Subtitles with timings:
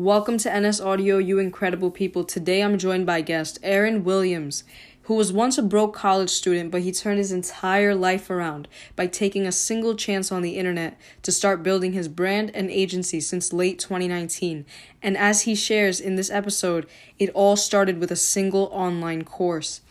[0.00, 2.24] Welcome to NS Audio, you incredible people.
[2.24, 4.64] Today I'm joined by guest Aaron Williams,
[5.02, 8.66] who was once a broke college student, but he turned his entire life around
[8.96, 13.20] by taking a single chance on the internet to start building his brand and agency
[13.20, 14.64] since late 2019.
[15.02, 16.86] And as he shares in this episode,
[17.18, 19.82] it all started with a single online course.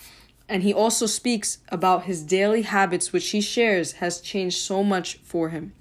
[0.47, 5.17] And he also speaks about his daily habits, which he shares has changed so much
[5.17, 5.73] for him.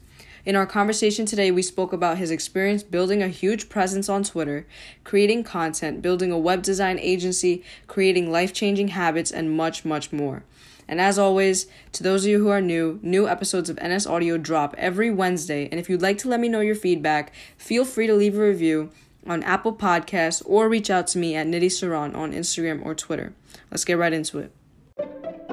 [0.48, 4.66] In our conversation today, we spoke about his experience building a huge presence on Twitter,
[5.04, 10.44] creating content, building a web design agency, creating life changing habits, and much, much more.
[10.88, 14.38] And as always, to those of you who are new, new episodes of NS Audio
[14.38, 15.68] drop every Wednesday.
[15.70, 18.40] And if you'd like to let me know your feedback, feel free to leave a
[18.40, 18.88] review
[19.26, 23.34] on Apple Podcasts or reach out to me at Nitty Saran on Instagram or Twitter.
[23.70, 25.47] Let's get right into it.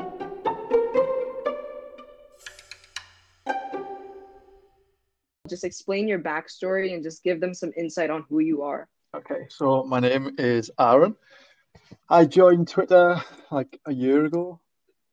[5.47, 8.87] Just explain your backstory and just give them some insight on who you are.
[9.15, 11.15] Okay, so my name is Aaron.
[12.09, 13.21] I joined Twitter
[13.51, 14.59] like a year ago,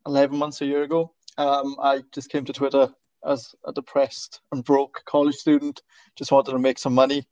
[0.06, 1.12] 11 months a year ago.
[1.38, 2.88] Um, I just came to Twitter
[3.24, 5.82] as a depressed and broke college student,
[6.16, 7.26] just wanted to make some money.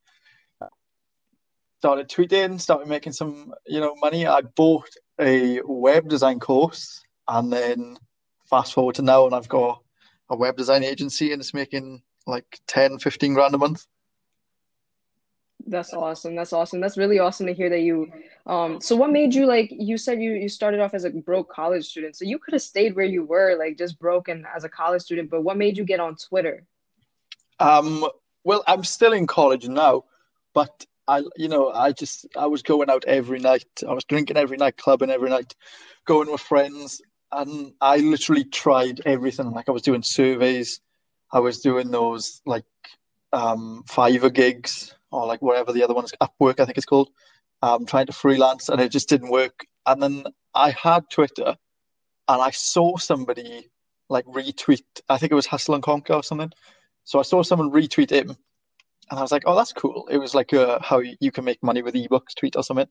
[1.78, 4.26] Started tweeting, started making some, you know, money.
[4.26, 7.96] I bought a web design course and then
[8.48, 9.82] fast forward to now and I've got
[10.28, 13.86] a web design agency and it's making like 10, 15 grand a month.
[15.66, 16.34] That's awesome.
[16.34, 16.80] That's awesome.
[16.80, 18.10] That's really awesome to hear that you
[18.46, 21.50] um so what made you like you said you you started off as a broke
[21.50, 22.16] college student.
[22.16, 25.30] So you could have stayed where you were like just broken as a college student,
[25.30, 26.64] but what made you get on Twitter?
[27.58, 28.06] Um
[28.42, 30.04] well, I'm still in college now,
[30.54, 33.66] but I you know, I just I was going out every night.
[33.86, 35.54] I was drinking every night, clubbing every night,
[36.06, 39.50] going with friends, and I literally tried everything.
[39.50, 40.80] Like I was doing surveys,
[41.32, 42.64] I was doing those like
[43.32, 47.10] um, Fiverr gigs or like whatever the other one is, Upwork, I think it's called,
[47.62, 49.66] um, trying to freelance, and it just didn't work.
[49.86, 51.56] And then I had Twitter,
[52.28, 53.70] and I saw somebody
[54.08, 54.82] like retweet.
[55.08, 56.52] I think it was Hustle and Conquer or something.
[57.04, 58.36] So I saw someone retweet him,
[59.10, 61.62] and I was like, "Oh, that's cool." It was like a, how you can make
[61.62, 62.88] money with ebooks tweet or something.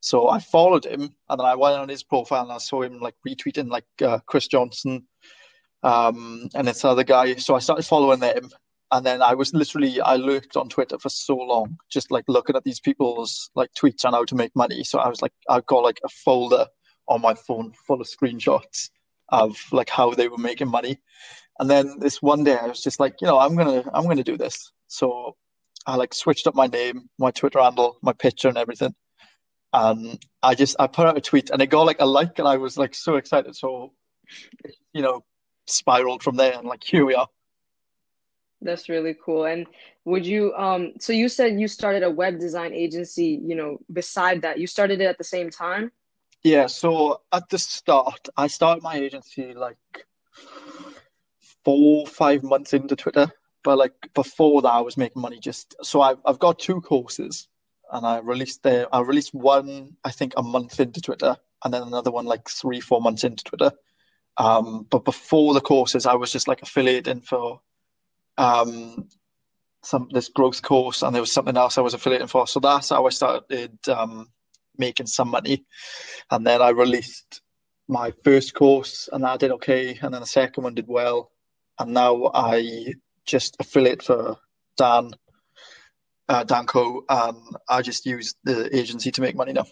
[0.00, 3.00] So I followed him, and then I went on his profile and I saw him
[3.00, 5.06] like retweeting like uh, Chris Johnson,
[5.82, 7.34] um, and this other guy.
[7.36, 8.50] So I started following them,
[8.92, 12.56] and then I was literally I lurked on Twitter for so long, just like looking
[12.56, 14.84] at these people's like tweets on how to make money.
[14.84, 16.66] So I was like, I've got like a folder
[17.08, 18.90] on my phone full of screenshots
[19.30, 20.98] of like how they were making money.
[21.58, 24.24] And then this one day I was just like, you know, I'm gonna I'm gonna
[24.24, 24.72] do this.
[24.86, 25.36] So
[25.86, 28.94] I like switched up my name, my Twitter handle, my picture, and everything.
[29.72, 32.48] And I just I put out a tweet, and it got like a like, and
[32.48, 33.54] I was like so excited.
[33.56, 33.92] So,
[34.92, 35.24] you know,
[35.66, 37.28] spiraled from there and like here we are.
[38.62, 39.44] That's really cool.
[39.46, 39.66] And
[40.04, 44.42] would you um so you said you started a web design agency you know beside
[44.42, 44.58] that.
[44.58, 45.92] You started it at the same time?
[46.42, 49.76] Yeah so at the start i started my agency like
[51.64, 53.30] four five months into twitter.
[53.62, 57.48] But like before that i was making money just so i've, I've got two courses.
[57.92, 61.82] And i released there i released one i think a month into twitter and then
[61.82, 63.72] another one like three four months into twitter
[64.40, 67.60] um, but before the courses, I was just like affiliating for
[68.38, 69.06] um,
[69.82, 72.46] some this growth course, and there was something else I was affiliating for.
[72.46, 74.30] So that's how I started um,
[74.78, 75.66] making some money,
[76.30, 77.42] and then I released
[77.86, 81.30] my first course, and that did okay, and then the second one did well,
[81.78, 82.94] and now I
[83.26, 84.38] just affiliate for
[84.78, 85.10] Dan.
[86.30, 87.36] Uh, Dan Koe, and
[87.68, 89.66] I just use the agency to make money now.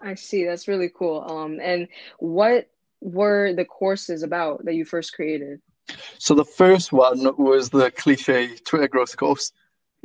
[0.00, 0.46] I see.
[0.46, 1.20] That's really cool.
[1.20, 1.88] Um, and
[2.18, 2.70] what
[3.00, 5.60] were the courses about that you first created?
[6.18, 9.52] So the first one was the cliche Twitter growth course.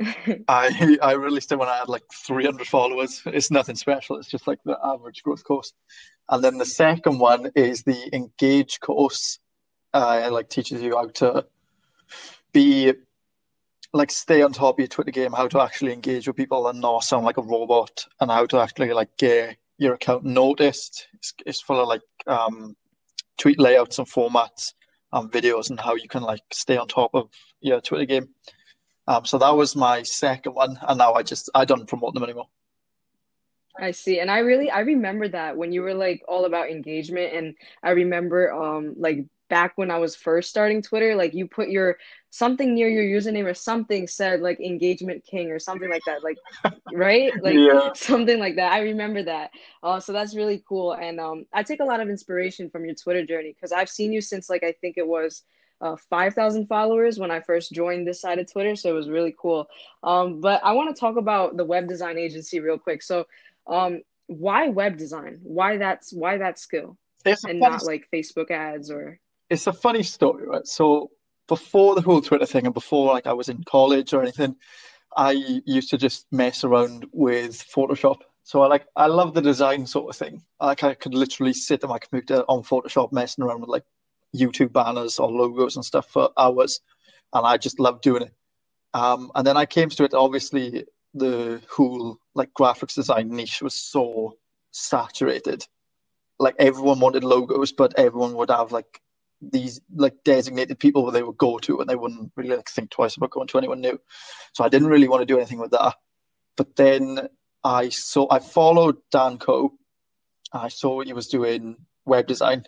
[0.48, 3.22] I I released it when I had like 300 followers.
[3.26, 4.16] It's nothing special.
[4.16, 5.72] It's just like the average growth course.
[6.28, 9.38] And then the second one is the engage course.
[9.92, 11.46] Uh, it like teaches you how to
[12.52, 12.92] be
[13.92, 16.80] like stay on top of your Twitter game, how to actually engage with people and
[16.80, 21.06] not sound like a robot, and how to actually like get your account noticed.
[21.14, 22.76] It's, it's full of like um,
[23.38, 24.74] tweet layouts and formats
[25.12, 27.28] and videos and how you can like stay on top of
[27.60, 28.28] your Twitter game.
[29.06, 32.24] Um, so that was my second one, and now I just I don't promote them
[32.24, 32.48] anymore.
[33.78, 34.20] I see.
[34.20, 37.90] And I really I remember that when you were like all about engagement and I
[37.90, 41.96] remember um like back when I was first starting Twitter, like you put your
[42.30, 46.38] something near your username or something said like engagement king or something like that, like
[46.92, 47.92] right, like yeah.
[47.94, 48.72] something like that.
[48.72, 49.50] I remember that.
[49.82, 52.94] Uh, so that's really cool, and um, I take a lot of inspiration from your
[52.94, 55.42] Twitter journey because I've seen you since like I think it was
[55.80, 58.74] uh, 5,000 followers when I first joined this side of Twitter.
[58.74, 59.68] So it was really cool.
[60.02, 63.02] Um, but I want to talk about the web design agency real quick.
[63.02, 63.26] So,
[63.66, 65.40] um, why web design?
[65.42, 69.20] Why that's why that skill and not like Facebook ads or?
[69.50, 70.66] It's a funny story, right?
[70.66, 71.10] So
[71.48, 74.56] before the whole Twitter thing and before like I was in college or anything,
[75.16, 75.32] I
[75.66, 78.20] used to just mess around with Photoshop.
[78.42, 80.42] So I like I love the design sort of thing.
[80.60, 83.84] Like I could literally sit at my computer on Photoshop messing around with like
[84.34, 86.80] YouTube banners or logos and stuff for hours,
[87.32, 88.34] and I just loved doing it.
[88.92, 90.14] Um, and then I came to it.
[90.14, 94.36] Obviously, the whole like graphics design niche was so
[94.72, 95.66] saturated.
[96.38, 99.00] Like everyone wanted logos, but everyone would have like
[99.50, 103.16] these like designated people they would go to, and they wouldn't really like think twice
[103.16, 104.00] about going to anyone new.
[104.52, 105.94] So I didn't really want to do anything with that.
[106.56, 107.28] But then
[107.62, 109.72] I saw I followed Dan Koe.
[110.52, 112.64] I saw he was doing web design,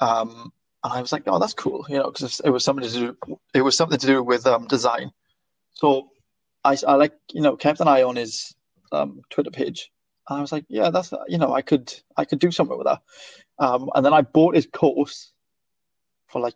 [0.00, 0.52] um,
[0.82, 3.38] and I was like, oh, that's cool, you know, because it was something to do.
[3.52, 5.12] It was something to do with um, design.
[5.74, 6.10] So
[6.64, 8.54] I, I like, you know, kept an eye on his
[8.92, 9.90] um, Twitter page,
[10.28, 12.86] and I was like, yeah, that's, you know, I could, I could do something with
[12.86, 13.00] that.
[13.58, 15.32] Um, and then I bought his course
[16.30, 16.54] for like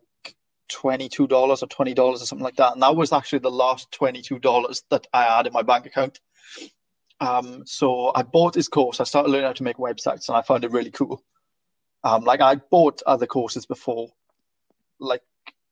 [0.68, 3.90] twenty-two dollars or twenty dollars or something like that, and that was actually the last
[3.92, 6.20] twenty-two dollars that I had in my bank account.
[7.20, 9.00] Um, so I bought his course.
[9.00, 11.22] I started learning how to make websites, and I found it really cool.
[12.02, 14.08] Um, like I bought other courses before,
[14.98, 15.22] like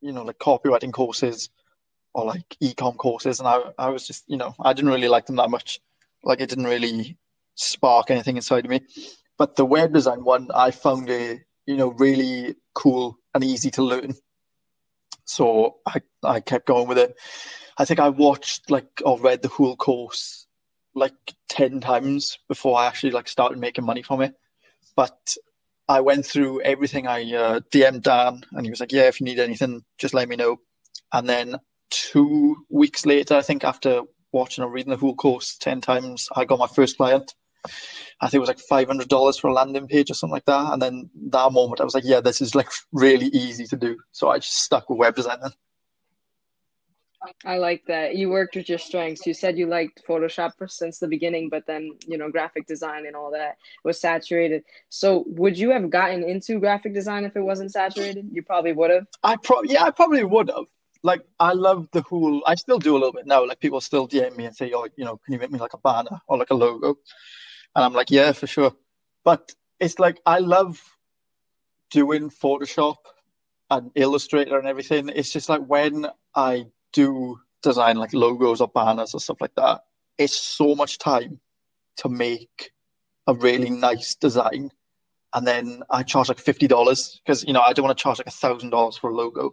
[0.00, 1.50] you know, like copywriting courses
[2.14, 5.26] or like ecom courses, and I I was just you know I didn't really like
[5.26, 5.80] them that much.
[6.24, 7.16] Like it didn't really
[7.54, 8.82] spark anything inside of me.
[9.38, 13.82] But the web design one, I found it you know really cool and easy to
[13.82, 14.14] learn.
[15.24, 17.16] So I I kept going with it.
[17.78, 20.46] I think I watched like or read the whole course
[20.94, 21.14] like
[21.48, 24.34] ten times before I actually like started making money from it.
[24.94, 25.36] But
[25.88, 27.06] I went through everything.
[27.06, 30.28] I uh, DM'd Dan, and he was like, "Yeah, if you need anything, just let
[30.28, 30.58] me know."
[31.12, 31.56] And then
[31.90, 36.44] two weeks later, I think after watching or reading the whole course ten times, I
[36.44, 37.34] got my first client.
[38.20, 40.44] I think it was like five hundred dollars for a landing page or something like
[40.46, 40.72] that.
[40.72, 43.98] And then that moment, I was like, "Yeah, this is like really easy to do."
[44.12, 45.52] So I just stuck with web design then.
[47.44, 48.16] I like that.
[48.16, 49.26] You worked with your strengths.
[49.26, 53.14] You said you liked Photoshop since the beginning, but then, you know, graphic design and
[53.14, 54.64] all that was saturated.
[54.88, 58.28] So, would you have gotten into graphic design if it wasn't saturated?
[58.32, 59.06] You probably would have.
[59.22, 60.64] I pro yeah, I probably would have.
[61.04, 62.42] Like, I love the whole.
[62.46, 63.46] I still do a little bit now.
[63.46, 65.74] Like, people still DM me and say, "Oh, you know, can you make me like
[65.74, 66.96] a banner or like a logo?"
[67.74, 68.74] And I'm like, "Yeah, for sure."
[69.24, 70.80] But it's like I love
[71.90, 72.96] doing Photoshop
[73.70, 75.08] and Illustrator and everything.
[75.08, 79.84] It's just like when I do design like logos or banners or stuff like that,
[80.18, 81.40] it's so much time
[81.98, 82.72] to make
[83.26, 84.70] a really nice design.
[85.34, 88.18] And then I charge like fifty dollars because you know I don't want to charge
[88.18, 89.52] like a thousand dollars for a logo.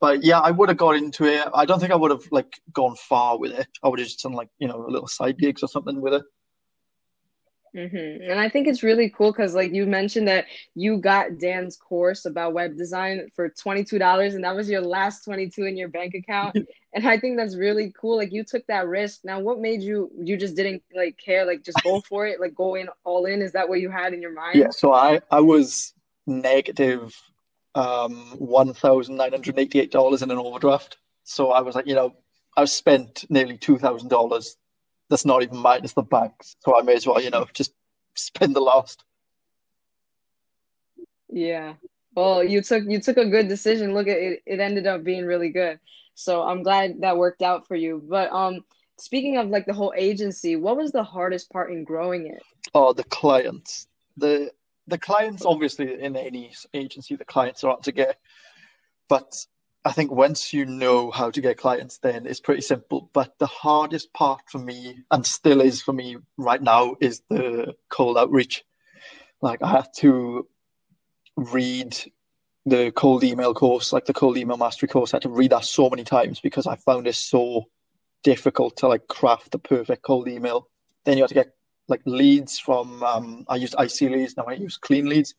[0.00, 1.46] But yeah, I would have got into it.
[1.54, 3.68] I don't think I would have like gone far with it.
[3.84, 6.14] I would have just done like you know a little side gigs or something with
[6.14, 6.24] it.
[7.76, 8.30] Mm-hmm.
[8.30, 12.26] And I think it's really cool because, like you mentioned, that you got Dan's course
[12.26, 15.76] about web design for twenty two dollars, and that was your last twenty two in
[15.76, 16.56] your bank account.
[16.92, 18.16] and I think that's really cool.
[18.18, 19.20] Like you took that risk.
[19.24, 20.10] Now, what made you?
[20.18, 21.46] You just didn't like care.
[21.46, 22.40] Like just go for it.
[22.40, 23.40] Like go in all in.
[23.40, 24.58] Is that what you had in your mind?
[24.58, 24.70] Yeah.
[24.70, 25.94] So I I was
[26.26, 27.14] negative
[27.74, 30.98] um one thousand nine hundred eighty eight dollars in an overdraft.
[31.24, 32.14] So I was like, you know,
[32.54, 34.56] I've spent nearly two thousand dollars
[35.12, 36.56] that's not even mine, it's the bank's.
[36.60, 37.74] So I may as well, you know, just
[38.14, 39.04] spend the last.
[41.28, 41.74] Yeah.
[42.14, 43.92] Well, you took you took a good decision.
[43.92, 45.78] Look at it; it ended up being really good.
[46.14, 48.02] So I'm glad that worked out for you.
[48.08, 48.64] But um,
[48.98, 52.42] speaking of like the whole agency, what was the hardest part in growing it?
[52.74, 53.88] Oh, the clients.
[54.16, 54.50] The
[54.86, 58.18] the clients, obviously, in any agency, the clients are out to get.
[59.08, 59.46] But
[59.84, 63.10] I think once you know how to get clients, then it's pretty simple.
[63.12, 67.74] But the hardest part for me, and still is for me right now, is the
[67.88, 68.64] cold outreach.
[69.40, 70.46] Like I had to
[71.36, 71.96] read
[72.64, 75.12] the cold email course, like the cold email mastery course.
[75.12, 77.64] I had to read that so many times because I found it so
[78.22, 80.68] difficult to like craft the perfect cold email.
[81.04, 81.54] Then you have to get
[81.92, 85.34] like leads from um, I used IC leads, now I use clean leads.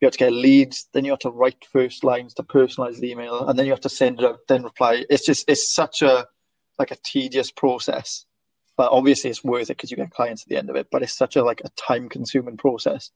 [0.00, 3.10] You have to get leads, then you have to write first lines to personalize the
[3.10, 5.04] email, and then you have to send it out, then reply.
[5.08, 6.28] It's just it's such a
[6.78, 8.26] like a tedious process.
[8.76, 10.88] But obviously it's worth it because you get clients at the end of it.
[10.90, 13.10] But it's such a like a time consuming process.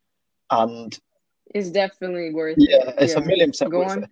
[0.51, 0.99] And
[1.55, 2.95] it's definitely worth yeah, it.
[2.99, 3.21] it's yeah.
[3.21, 4.05] a million percent Go worth on.
[4.05, 4.11] it.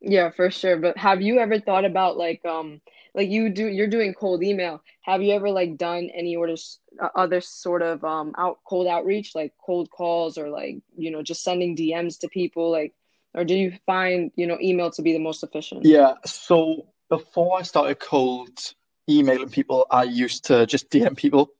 [0.00, 0.76] Yeah, for sure.
[0.76, 2.80] But have you ever thought about like um
[3.14, 7.08] like you do you're doing cold email have you ever like done any orders uh,
[7.16, 11.42] other sort of um out cold outreach like cold calls or like you know just
[11.42, 12.94] sending dms to people like
[13.34, 15.84] or do you find you know email to be the most efficient?
[15.84, 16.14] Yeah.
[16.24, 18.58] So before I started cold
[19.08, 21.52] emailing people, I used to just DM people.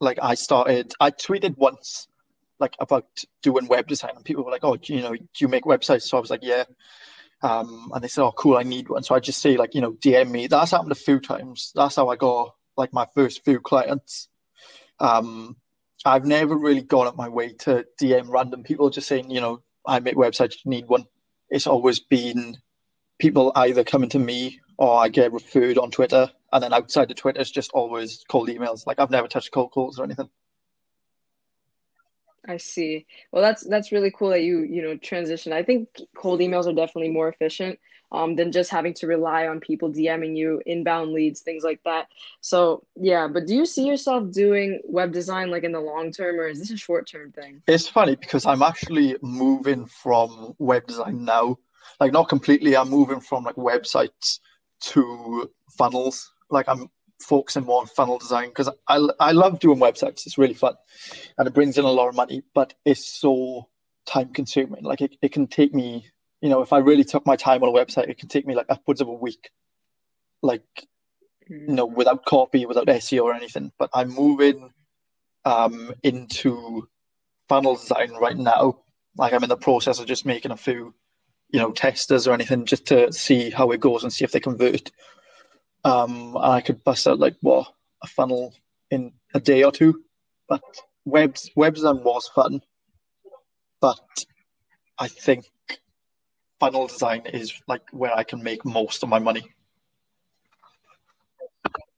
[0.00, 2.08] Like I started, I tweeted once,
[2.58, 3.06] like about
[3.42, 6.16] doing web design, and people were like, "Oh, you know, do you make websites?" So
[6.16, 6.64] I was like, "Yeah."
[7.42, 9.80] Um, and they said, "Oh, cool, I need one." So I just say like, you
[9.80, 10.46] know, DM me.
[10.46, 11.72] That's happened a few times.
[11.74, 14.28] That's how I got like my first few clients.
[15.00, 15.56] Um,
[16.04, 19.62] I've never really gone up my way to DM random people just saying, you know,
[19.86, 21.06] I make websites, you need one.
[21.48, 22.56] It's always been
[23.18, 26.30] people either coming to me or I get referred on Twitter.
[26.52, 28.86] And then outside of Twitter, it's just always cold emails.
[28.86, 30.28] Like I've never touched cold calls or anything.
[32.46, 33.06] I see.
[33.30, 35.52] Well, that's that's really cool that you you know transition.
[35.52, 37.78] I think cold emails are definitely more efficient
[38.10, 42.08] um, than just having to rely on people DMing you inbound leads, things like that.
[42.40, 46.38] So yeah, but do you see yourself doing web design like in the long term,
[46.38, 47.62] or is this a short term thing?
[47.68, 51.58] It's funny because I'm actually moving from web design now.
[52.00, 52.76] Like not completely.
[52.76, 54.40] I'm moving from like websites
[54.80, 56.32] to funnels.
[56.50, 56.90] Like I'm
[57.22, 60.26] focusing more on funnel design because I, I love doing websites.
[60.26, 60.74] It's really fun
[61.38, 63.68] and it brings in a lot of money, but it's so
[64.06, 64.84] time consuming.
[64.84, 66.06] Like it, it can take me,
[66.40, 68.54] you know, if I really took my time on a website, it can take me
[68.54, 69.50] like upwards of a week,
[70.42, 70.64] like,
[71.50, 71.68] mm.
[71.68, 73.72] you know, without copy, without SEO or anything.
[73.78, 74.70] But I'm moving
[75.44, 76.88] um, into
[77.48, 78.78] funnel design right now.
[79.16, 80.94] Like I'm in the process of just making a few,
[81.50, 84.40] you know, testers or anything just to see how it goes and see if they
[84.40, 84.90] convert.
[85.84, 87.72] Um, and I could bust out like what
[88.02, 88.54] a funnel
[88.90, 90.02] in a day or two.
[90.48, 90.62] But
[91.04, 92.62] webs web design was fun,
[93.80, 93.98] but
[94.98, 95.46] I think
[96.60, 99.44] funnel design is like where I can make most of my money.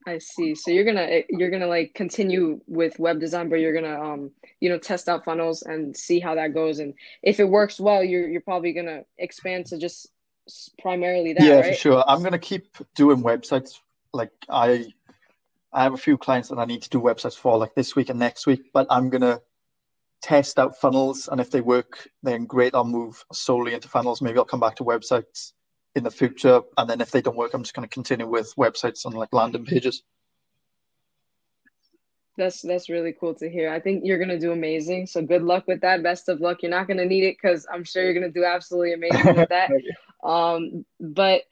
[0.06, 0.54] I see.
[0.54, 4.68] So you're gonna you're gonna like continue with web design, but you're gonna um you
[4.68, 8.28] know test out funnels and see how that goes, and if it works well, you're
[8.28, 10.08] you're probably gonna expand to just
[10.80, 11.42] primarily that.
[11.42, 11.66] Yeah, right?
[11.66, 12.04] for sure.
[12.06, 13.80] I'm gonna keep doing websites.
[14.12, 14.86] Like I,
[15.72, 18.10] I have a few clients that I need to do websites for, like this week
[18.10, 18.72] and next week.
[18.72, 19.40] But I'm gonna
[20.22, 22.74] test out funnels, and if they work, then great.
[22.74, 24.22] I'll move solely into funnels.
[24.22, 25.52] Maybe I'll come back to websites
[25.94, 29.04] in the future, and then if they don't work, I'm just gonna continue with websites
[29.04, 30.02] and like landing pages.
[32.36, 33.70] That's that's really cool to hear.
[33.70, 35.06] I think you're gonna do amazing.
[35.06, 36.02] So good luck with that.
[36.02, 36.62] Best of luck.
[36.62, 39.70] You're not gonna need it because I'm sure you're gonna do absolutely amazing with that.
[40.24, 41.42] um, but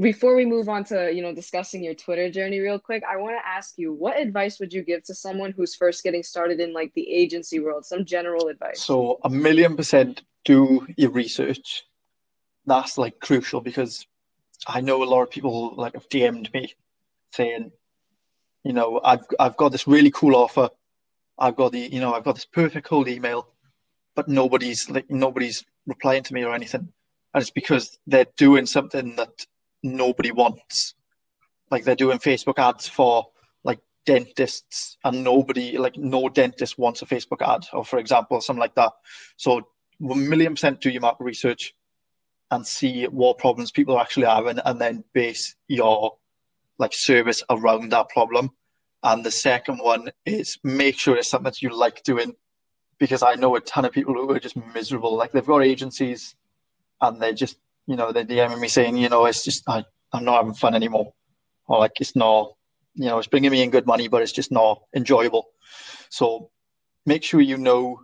[0.00, 3.36] before we move on to you know discussing your Twitter journey real quick, I want
[3.36, 6.72] to ask you what advice would you give to someone who's first getting started in
[6.72, 7.84] like the agency world?
[7.84, 8.82] Some general advice.
[8.82, 11.84] So a million percent do your research.
[12.64, 14.06] That's like crucial because
[14.66, 16.74] I know a lot of people like have DM'd me
[17.32, 17.70] saying
[18.66, 20.70] you know, I've I've got this really cool offer.
[21.38, 23.48] I've got the you know I've got this perfect cold email,
[24.16, 26.92] but nobody's like nobody's replying to me or anything,
[27.36, 29.44] and it's because they're doing something that
[29.82, 30.94] nobody wants.
[31.70, 33.26] Like they're doing Facebook ads for
[33.62, 38.58] like dentists, and nobody like no dentist wants a Facebook ad, or for example something
[38.58, 38.92] like that.
[39.36, 41.74] So a million percent do your market research
[42.52, 46.16] and see what problems people are actually having, and then base your
[46.78, 48.50] like service around that problem.
[49.02, 52.34] And the second one is make sure it's something that you like doing
[52.96, 55.14] because I know a ton of people who are just miserable.
[55.14, 56.34] Like they've got agencies
[57.00, 60.24] and they're just, you know, they're DMing me saying, you know, it's just, I, I'm
[60.24, 61.12] not having fun anymore.
[61.66, 62.54] Or like it's not,
[62.94, 65.46] you know, it's bringing me in good money, but it's just not enjoyable.
[66.10, 66.50] So
[67.04, 68.00] make sure you know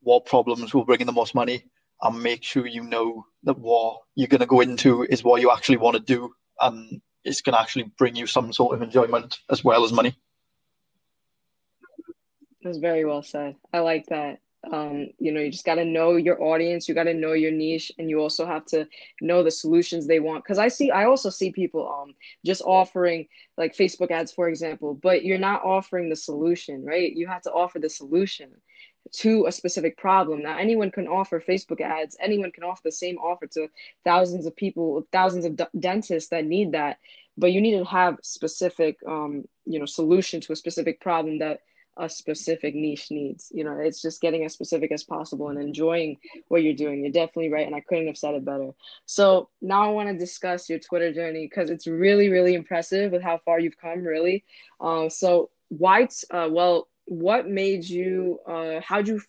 [0.00, 1.64] what problems will bring in the most money
[2.02, 5.50] and make sure you know that what you're going to go into is what you
[5.50, 6.30] actually want to do
[6.60, 10.16] and it's going to actually bring you some sort of enjoyment as well as money.
[12.62, 13.56] That's very well said.
[13.72, 14.38] I like that.
[14.72, 17.52] Um, you know, you just got to know your audience, you got to know your
[17.52, 18.86] niche, and you also have to
[19.20, 20.44] know the solutions they want.
[20.44, 24.94] Because I see, I also see people um just offering like Facebook ads, for example,
[24.94, 27.12] but you're not offering the solution, right?
[27.12, 28.50] You have to offer the solution
[29.12, 30.42] to a specific problem.
[30.42, 32.16] Now, anyone can offer Facebook ads.
[32.20, 33.68] Anyone can offer the same offer to
[34.04, 36.98] thousands of people, thousands of d- dentists that need that.
[37.38, 41.60] But you need to have specific, um, you know, solution to a specific problem that
[41.96, 43.50] a specific niche needs.
[43.54, 47.02] You know, it's just getting as specific as possible and enjoying what you're doing.
[47.02, 48.70] You're definitely right, and I couldn't have said it better.
[49.06, 53.22] So now I want to discuss your Twitter journey because it's really, really impressive with
[53.22, 54.02] how far you've come.
[54.02, 54.44] Really.
[54.80, 59.20] Um, so White's, uh, well, what made you uh how'd you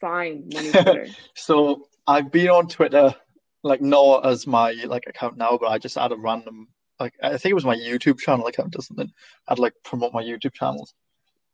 [0.00, 3.14] find money twitter so i've been on twitter
[3.62, 6.66] like not as my like account now but i just had a random
[6.98, 9.10] like i think it was my youtube channel account or something
[9.48, 10.94] i'd like promote my youtube channels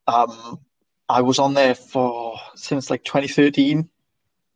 [0.06, 0.58] um
[1.08, 3.88] i was on there for since like 2013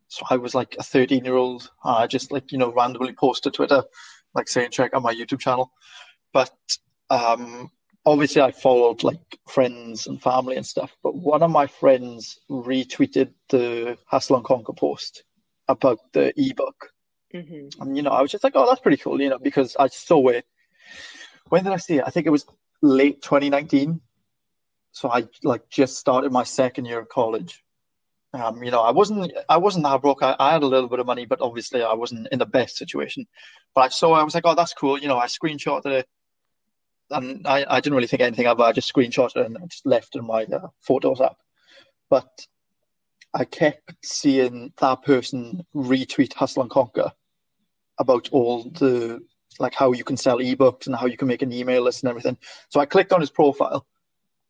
[0.08, 1.70] So I was like a 13 year old.
[1.84, 3.82] I just like, you know, randomly posted Twitter,
[4.34, 5.72] like saying, check out my YouTube channel.
[6.32, 6.54] But
[7.10, 7.70] um,
[8.04, 10.96] obviously I followed like friends and family and stuff.
[11.02, 15.24] But one of my friends retweeted the Hustle and Conquer post
[15.68, 16.92] about the ebook.
[17.34, 17.82] Mm-hmm.
[17.82, 19.88] And, you know, I was just like, oh, that's pretty cool, you know, because I
[19.88, 20.46] saw it.
[21.48, 22.04] When did I see it?
[22.06, 22.46] I think it was
[22.80, 24.00] late 2019.
[24.96, 27.62] So I like just started my second year of college.
[28.32, 30.22] Um, you know, I wasn't I wasn't that broke.
[30.22, 32.78] I, I, had a little bit of money, but obviously I wasn't in the best
[32.78, 33.26] situation.
[33.74, 34.98] But I saw I was like, oh, that's cool.
[34.98, 36.06] You know, I screenshotted it,
[37.10, 38.62] and I, I didn't really think anything of it.
[38.62, 41.36] I just screenshotted it and just left in my uh, photos app.
[42.08, 42.30] But
[43.34, 47.12] I kept seeing that person retweet Hustle and Conquer
[47.98, 49.20] about all the
[49.58, 52.08] like how you can sell ebooks and how you can make an email list and
[52.08, 52.38] everything.
[52.70, 53.86] So I clicked on his profile.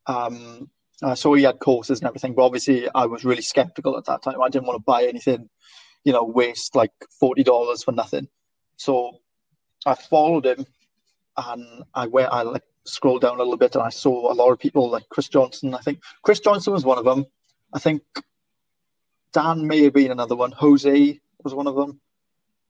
[0.07, 0.71] Um,
[1.03, 4.23] I saw he had courses and everything, but obviously I was really skeptical at that
[4.23, 4.41] time.
[4.41, 5.49] I didn't want to buy anything,
[6.05, 8.29] you know, waste like forty dollars for nothing.
[8.77, 9.21] So
[9.85, 10.67] I followed him,
[11.37, 12.33] and I went.
[12.33, 15.09] I like scrolled down a little bit, and I saw a lot of people like
[15.11, 15.75] Chris Johnson.
[15.75, 17.27] I think Chris Johnson was one of them.
[17.75, 18.03] I think
[19.33, 20.53] Dan may have been another one.
[20.53, 22.01] Jose was one of them.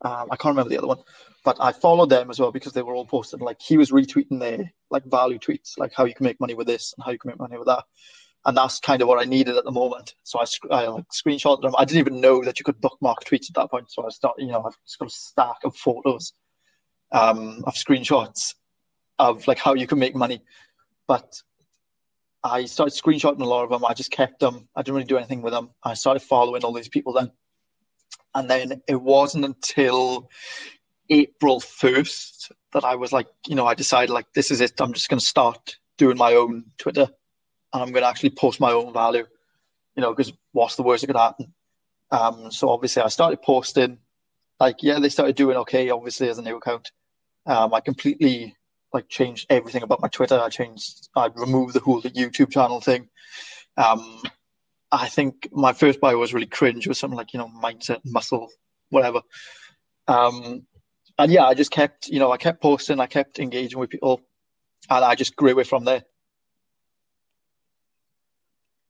[0.02, 1.02] Um, I can't remember the other one,
[1.44, 3.40] but I followed them as well because they were all posted.
[3.40, 6.66] Like he was retweeting their like value tweets, like how you can make money with
[6.66, 7.84] this and how you can make money with that,
[8.44, 10.14] and that's kind of what I needed at the moment.
[10.22, 11.74] So I, I like screenshotted them.
[11.78, 13.90] I didn't even know that you could bookmark tweets at that point.
[13.90, 16.32] So I started, you know, I've just got a stack of photos,
[17.12, 18.54] um, of screenshots
[19.18, 20.42] of like how you can make money,
[21.06, 21.40] but
[22.44, 23.84] I started screenshotting a lot of them.
[23.84, 24.68] I just kept them.
[24.76, 25.70] I didn't really do anything with them.
[25.82, 27.32] I started following all these people then.
[28.36, 30.28] And then it wasn't until
[31.08, 34.78] April 1st that I was like, you know, I decided like, this is it.
[34.78, 37.08] I'm just going to start doing my own Twitter
[37.72, 39.24] and I'm going to actually post my own value,
[39.94, 41.54] you know, because what's the worst that could happen?
[42.10, 43.96] Um, so obviously I started posting
[44.60, 46.92] like, yeah, they started doing okay, obviously as a new account.
[47.46, 48.54] Um, I completely
[48.92, 50.38] like changed everything about my Twitter.
[50.38, 53.08] I changed, I removed the whole YouTube channel thing.
[53.78, 54.20] Um,
[54.96, 56.86] I think my first bio was really cringe.
[56.86, 58.50] It was something like, you know, mindset, muscle,
[58.90, 59.20] whatever.
[60.08, 60.66] Um,
[61.18, 64.22] and yeah, I just kept, you know, I kept posting, I kept engaging with people,
[64.88, 66.02] and I just grew it from there.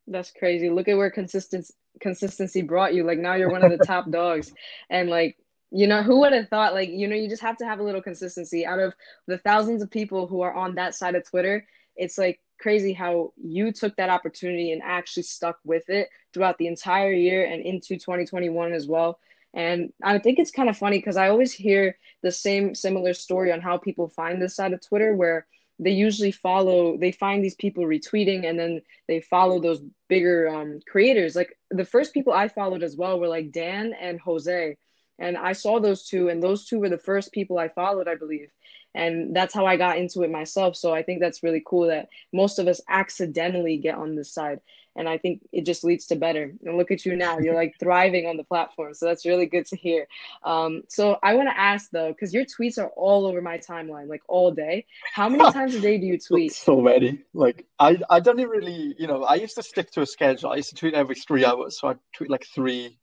[0.07, 0.71] That's crazy.
[0.71, 3.05] Look at where consistency consistency brought you.
[3.05, 4.53] Like now you're one of the top dogs,
[4.89, 5.37] and like
[5.73, 6.75] you know who would have thought?
[6.75, 8.65] Like you know, you just have to have a little consistency.
[8.65, 8.95] Out of
[9.27, 11.67] the thousands of people who are on that side of Twitter,
[11.97, 16.67] it's like crazy how you took that opportunity and actually stuck with it throughout the
[16.67, 19.19] entire year and into 2021 as well.
[19.55, 23.53] And I think it's kind of funny because I always hear the same similar story
[23.53, 25.47] on how people find this side of Twitter where
[25.79, 30.81] they usually follow they find these people retweeting and then they follow those bigger um,
[30.89, 34.77] creators like the first people i followed as well were like dan and jose
[35.19, 38.15] and i saw those two and those two were the first people i followed i
[38.15, 38.51] believe.
[38.95, 40.75] And that's how i got into it myself.
[40.77, 44.61] So i think that's really cool that most of us accidentally get on this side.
[44.97, 46.55] And i think it just leads to better.
[46.65, 47.39] And look at you now.
[47.39, 48.95] You're like thriving on the platform.
[48.95, 50.07] So that's really good to hear.
[50.45, 54.09] Um, so i want to ask though because your tweets are all over my timeline
[54.09, 54.87] like all day.
[55.13, 56.55] How many times a day do you tweet?
[56.55, 57.23] So many.
[57.35, 60.51] Like i i don't even really you know i used to stick to a schedule.
[60.51, 61.79] I used to tweet every three hours.
[61.79, 62.99] So i tweet like three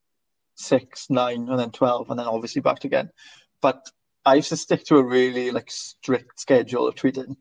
[0.56, 3.10] six nine and then 12 and then obviously back again
[3.62, 3.90] but
[4.26, 7.36] I used to stick to a really like strict schedule of tweeting,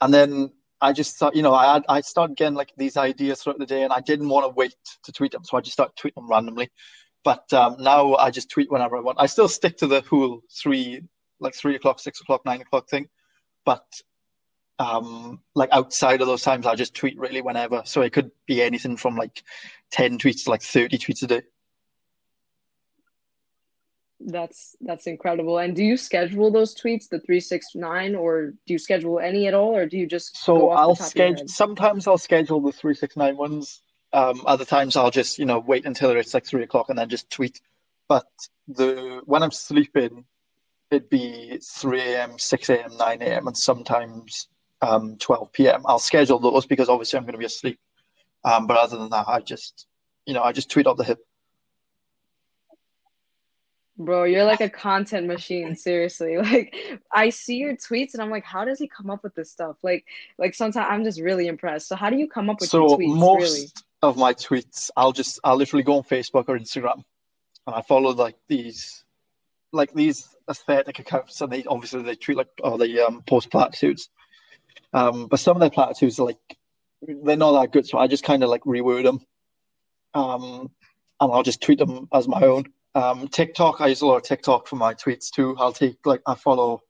[0.00, 3.58] and then I just thought, you know, I I started getting like these ideas throughout
[3.58, 4.74] the day, and I didn't want to wait
[5.04, 6.70] to tweet them, so I just started tweeting them randomly.
[7.24, 9.18] But um, now I just tweet whenever I want.
[9.20, 11.02] I still stick to the whole three,
[11.40, 13.08] like three o'clock, six o'clock, nine o'clock thing,
[13.64, 13.86] but
[14.78, 17.82] um, like outside of those times, I just tweet really whenever.
[17.86, 19.42] So it could be anything from like
[19.90, 21.42] ten tweets to like thirty tweets a day.
[24.26, 25.58] That's that's incredible.
[25.58, 29.46] And do you schedule those tweets, the three six nine, or do you schedule any
[29.46, 31.48] at all, or do you just so I'll schedule.
[31.48, 33.82] Sometimes I'll schedule the three six nine ones.
[34.12, 37.08] Um, other times I'll just you know wait until it's like three o'clock and then
[37.08, 37.60] just tweet.
[38.08, 38.26] But
[38.68, 40.24] the when I'm sleeping,
[40.90, 44.48] it'd be three a.m., six a.m., nine a.m., and sometimes
[44.82, 45.82] um, twelve p.m.
[45.86, 47.78] I'll schedule those because obviously I'm going to be asleep.
[48.44, 49.86] Um, but other than that, I just
[50.26, 51.18] you know I just tweet off the hip.
[54.04, 56.36] Bro, you're like a content machine, seriously.
[56.42, 56.74] Like
[57.10, 59.76] I see your tweets and I'm like, how does he come up with this stuff?
[59.82, 60.04] Like
[60.38, 61.88] like sometimes I'm just really impressed.
[61.88, 63.18] So how do you come up with so your tweets?
[63.18, 63.68] Most really?
[64.02, 67.04] of my tweets, I'll just I'll literally go on Facebook or Instagram
[67.66, 69.04] and I follow like these
[69.72, 74.10] like these aesthetic accounts and they obviously they tweet like oh they um post platitudes.
[74.92, 76.58] Um but some of their platitudes are like
[77.02, 79.20] they're not that good, so I just kinda like reword them.
[80.14, 80.70] Um
[81.20, 84.22] and I'll just tweet them as my own Um, TikTok, I use a lot of
[84.22, 85.56] TikTok for my tweets too.
[85.58, 86.82] I'll take like I follow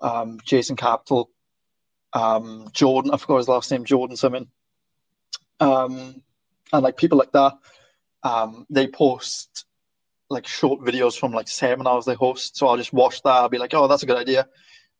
[0.00, 1.30] um, Jason Capital,
[2.12, 3.12] um, Jordan.
[3.12, 4.48] I forgot his last name, Jordan something.
[5.60, 6.22] Um,
[6.72, 7.54] and like people like that,
[8.22, 9.64] um, they post
[10.28, 12.56] like short videos from like seminars they host.
[12.56, 13.30] So I'll just watch that.
[13.30, 14.48] I'll be like, oh, that's a good idea.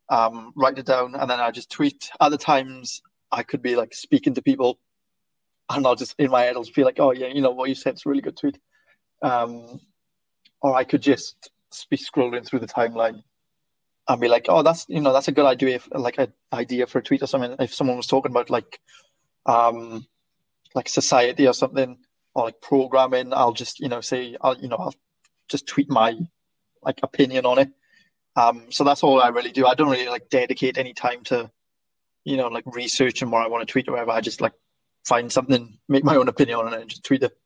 [0.09, 2.11] Um, write it down, and then I just tweet.
[2.21, 4.79] Other times I could be like speaking to people,
[5.69, 7.69] and I'll just in my head I'll just be like, oh yeah, you know what
[7.69, 8.59] you said, it's a really good tweet.
[9.23, 9.81] Um,
[10.61, 11.51] or I could just
[11.91, 13.23] be scrolling through the timeline
[14.09, 16.87] and be like, oh, that's you know that's a good idea, if, like an idea
[16.87, 17.57] for a tweet or something.
[17.59, 18.81] If someone was talking about like,
[19.47, 20.07] um,
[20.75, 21.99] like society or something,
[22.35, 24.95] or like programming, I'll just you know say, I'll you know I'll
[25.49, 26.17] just tweet my
[26.83, 27.71] like opinion on it.
[28.37, 29.67] Um, so that's all I really do.
[29.67, 31.51] I don't really like dedicate any time to,
[32.25, 34.11] you know, like researching what I want to tweet or whatever.
[34.11, 34.53] I just like
[35.07, 37.37] find something, make my own opinion on it, and just tweet it.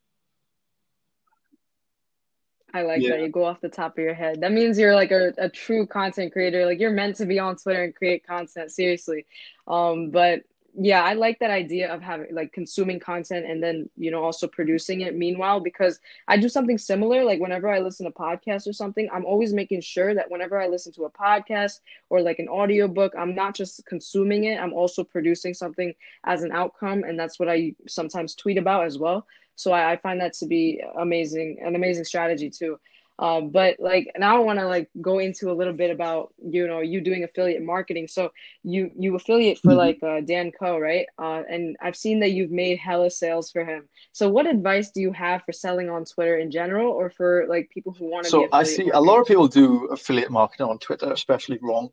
[2.73, 3.11] I like yeah.
[3.11, 4.41] that you go off the top of your head.
[4.41, 6.67] That means you're like a, a true content creator.
[6.67, 9.27] Like you're meant to be on Twitter and create content, seriously.
[9.67, 10.43] Um, but
[10.75, 14.47] yeah, I like that idea of having like consuming content and then, you know, also
[14.47, 17.25] producing it meanwhile because I do something similar.
[17.25, 20.69] Like whenever I listen to podcasts or something, I'm always making sure that whenever I
[20.69, 25.03] listen to a podcast or like an audiobook, I'm not just consuming it, I'm also
[25.03, 25.93] producing something
[26.25, 27.03] as an outcome.
[27.03, 29.27] And that's what I sometimes tweet about as well.
[29.61, 32.79] So I, I find that to be amazing, an amazing strategy too.
[33.19, 36.67] Um, but like now I want to like go into a little bit about you
[36.67, 38.09] know you doing affiliate marketing.
[38.09, 39.77] So you you affiliate for mm-hmm.
[39.77, 41.05] like uh, Dan Koe right?
[41.19, 43.87] Uh, and I've seen that you've made hella sales for him.
[44.13, 47.69] So what advice do you have for selling on Twitter in general, or for like
[47.69, 48.31] people who want to?
[48.31, 48.93] So I see marketing?
[48.95, 51.91] a lot of people do affiliate marketing on Twitter, especially wrong.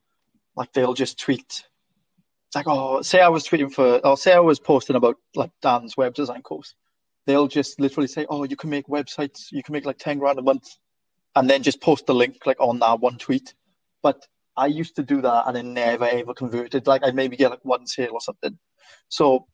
[0.56, 1.65] Like they'll just tweet
[2.56, 5.97] like, oh, say I was tweeting for, or say I was posting about like Dan's
[5.97, 6.73] web design course
[7.27, 9.51] they'll just literally say, "Oh, you can make websites.
[9.51, 10.67] You can make like ten grand a month,"
[11.35, 13.53] and then just post the link like on that one tweet.
[14.01, 16.87] But I used to do that and it never ever converted.
[16.87, 18.57] Like I'd maybe get like one sale or something.
[19.09, 19.45] So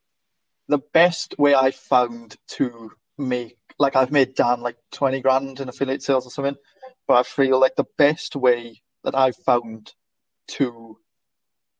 [0.70, 5.68] the best way I found to make like I've made Dan like twenty grand in
[5.68, 6.56] affiliate sales or something,
[7.08, 9.94] but I feel like the best way that I've found
[10.50, 10.98] to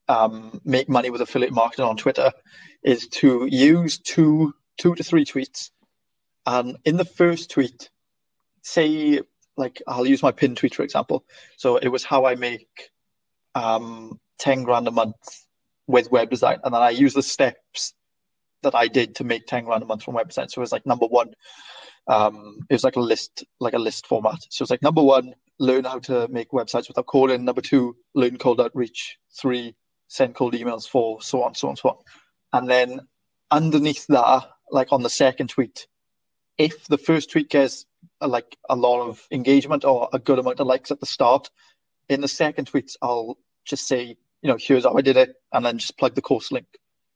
[0.08, 2.32] um, make money with affiliate marketing on Twitter
[2.82, 5.70] is to use two two to three tweets
[6.46, 7.90] and in the first tweet,
[8.62, 9.20] say,
[9.56, 11.24] like, I'll use my pin tweet, for example.
[11.56, 12.90] So it was how I make
[13.54, 15.16] um, 10 grand a month
[15.86, 16.58] with web design.
[16.64, 17.94] And then I use the steps
[18.62, 20.48] that I did to make 10 grand a month from web design.
[20.48, 21.34] So it was like number one,
[22.08, 24.38] um, it was like a list, like a list format.
[24.50, 27.44] So it's like number one, learn how to make websites without coding.
[27.44, 29.18] Number two, learn cold outreach.
[29.38, 29.76] Three,
[30.08, 30.88] send cold emails.
[30.88, 31.96] Four, so on, so on, so on.
[32.52, 33.00] And then
[33.50, 35.86] underneath that, like on the second tweet,
[36.58, 37.86] if the first tweet gets
[38.20, 41.50] uh, like a lot of engagement or a good amount of likes at the start,
[42.08, 45.64] in the second tweet I'll just say, you know, here's how I did it, and
[45.64, 46.66] then just plug the course link,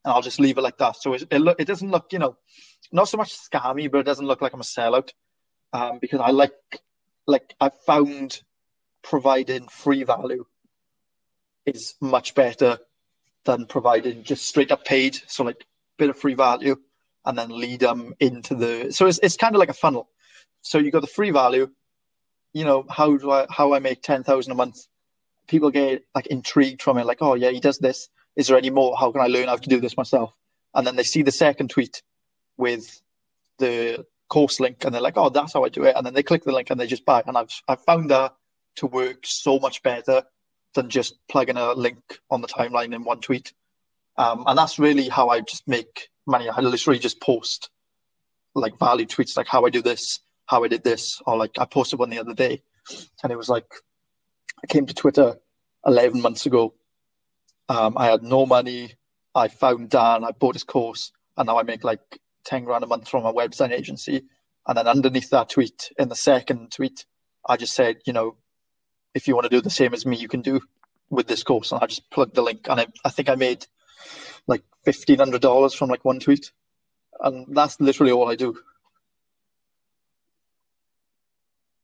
[0.05, 0.97] and I'll just leave it like that.
[0.97, 2.37] So it it, it doesn't look, you know,
[2.91, 5.13] not so much scammy, but it doesn't look like I'm a sellout,
[5.73, 6.55] um, because I like
[7.27, 8.43] like I found
[9.03, 10.45] providing free value
[11.67, 12.79] is much better
[13.45, 15.19] than providing just straight up paid.
[15.27, 15.67] So like
[15.99, 16.77] bit of free value
[17.29, 18.91] and then lead them into the.
[18.91, 20.09] So it's, it's kind of like a funnel.
[20.63, 21.71] So you got the free value.
[22.55, 24.79] You know how do I how I make ten thousand a month?
[25.47, 28.09] People get like intrigued from it, like oh yeah he does this.
[28.35, 28.97] Is there any more?
[28.97, 30.33] How can I learn how to do this myself?
[30.75, 32.03] And then they see the second tweet
[32.57, 33.01] with
[33.59, 35.95] the course link, and they're like oh that's how I do it.
[35.97, 37.23] And then they click the link and they just buy.
[37.27, 38.35] And I've I've found that
[38.77, 40.23] to work so much better
[40.75, 43.53] than just plugging a link on the timeline in one tweet.
[44.19, 46.49] Um, and that's really how I just make money.
[46.49, 47.71] I literally just post
[48.55, 51.65] like value tweets, like how I do this, how I did this, or like I
[51.65, 52.63] posted one the other day,
[53.23, 53.73] and it was like
[54.63, 55.37] I came to Twitter
[55.87, 56.75] 11 months ago.
[57.69, 58.95] Um, I had no money.
[59.35, 60.25] I found Dan.
[60.25, 62.01] I bought his course, and now I make like
[62.45, 64.25] 10 grand a month from a web design agency.
[64.67, 67.07] And then underneath that tweet, in the second tweet,
[67.47, 68.37] I just said, you know,
[69.15, 70.61] if you want to do the same as me, you can do
[71.09, 71.73] with this course.
[71.73, 73.67] And I just plugged the link, and I, I think I made
[74.49, 76.51] like fifteen hundred dollars from like one tweet,
[77.21, 78.59] and that's literally all I do.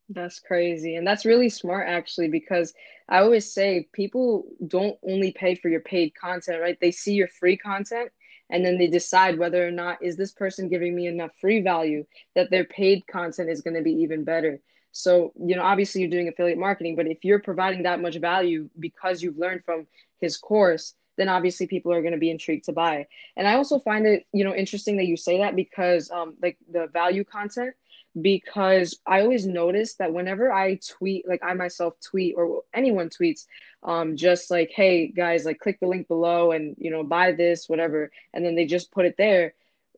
[0.09, 0.97] That's crazy.
[0.97, 2.75] And that's really smart actually because
[3.09, 6.79] I always say people don't only pay for your paid content, right?
[6.81, 8.11] They see your free content
[8.51, 12.05] and then they decide whether or not is this person giving me enough free value
[12.35, 14.61] that their paid content is going to be even better.
[14.93, 18.69] So, you know, obviously you're doing affiliate marketing, but if you're providing that much value
[18.79, 19.87] because you've learned from
[20.21, 23.07] his course, then obviously people are going to be intrigued to buy.
[23.37, 26.59] And I also find it, you know, interesting that you say that because um, like
[26.71, 27.75] the value content,
[28.21, 33.47] because I always notice that whenever I tweet, like I myself tweet or anyone tweets,
[33.83, 37.69] um, just like, hey guys, like click the link below and you know buy this,
[37.69, 39.55] whatever, and then they just put it there,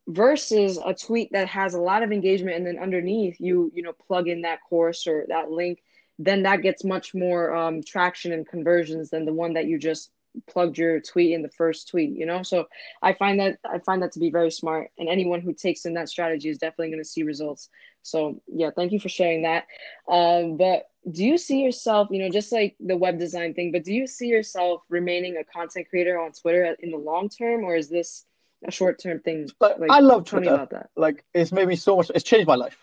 [0.08, 3.92] versus a tweet that has a lot of engagement and then underneath you you know
[3.92, 5.82] plug in that course or that link,
[6.18, 10.10] then that gets much more um, traction and conversions than the one that you just
[10.48, 12.42] plugged your tweet in the first tweet you know?
[12.42, 12.66] So
[13.02, 15.94] i find that i find that to be very smart and anyone who takes in
[15.94, 17.68] that strategy is definitely going to see results.
[18.02, 19.66] So yeah thank you for sharing that.
[20.08, 23.84] Um, but do you see yourself you know just like the web design thing but
[23.84, 27.76] do you see yourself remaining a content creator on twitter in the long term or
[27.76, 28.24] is this
[28.66, 30.54] a short term thing like, i love twitter.
[30.54, 30.90] about that.
[30.96, 32.76] Like it's made me so much it's changed my life.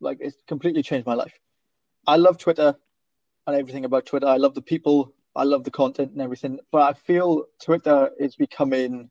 [0.00, 1.38] Like it's completely changed my life.
[2.06, 2.76] I love twitter
[3.46, 4.26] and everything about twitter.
[4.26, 8.36] I love the people I love the content and everything, but I feel Twitter is
[8.36, 9.10] becoming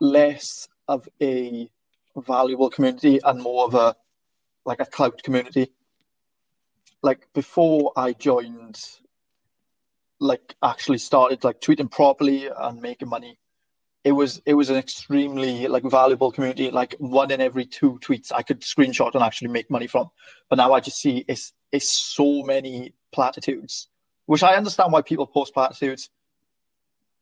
[0.00, 1.68] less of a
[2.16, 3.96] valuable community and more of a
[4.64, 5.72] like a clout community.
[7.02, 8.80] Like before I joined,
[10.20, 13.38] like actually started like tweeting properly and making money,
[14.04, 16.70] it was it was an extremely like valuable community.
[16.70, 20.08] Like one in every two tweets I could screenshot and actually make money from.
[20.48, 23.88] But now I just see it's it's so many platitudes
[24.26, 26.10] which I understand why people post platitudes,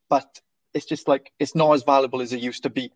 [0.09, 0.41] but
[0.73, 2.93] it's just like it's not as valuable as it used to be.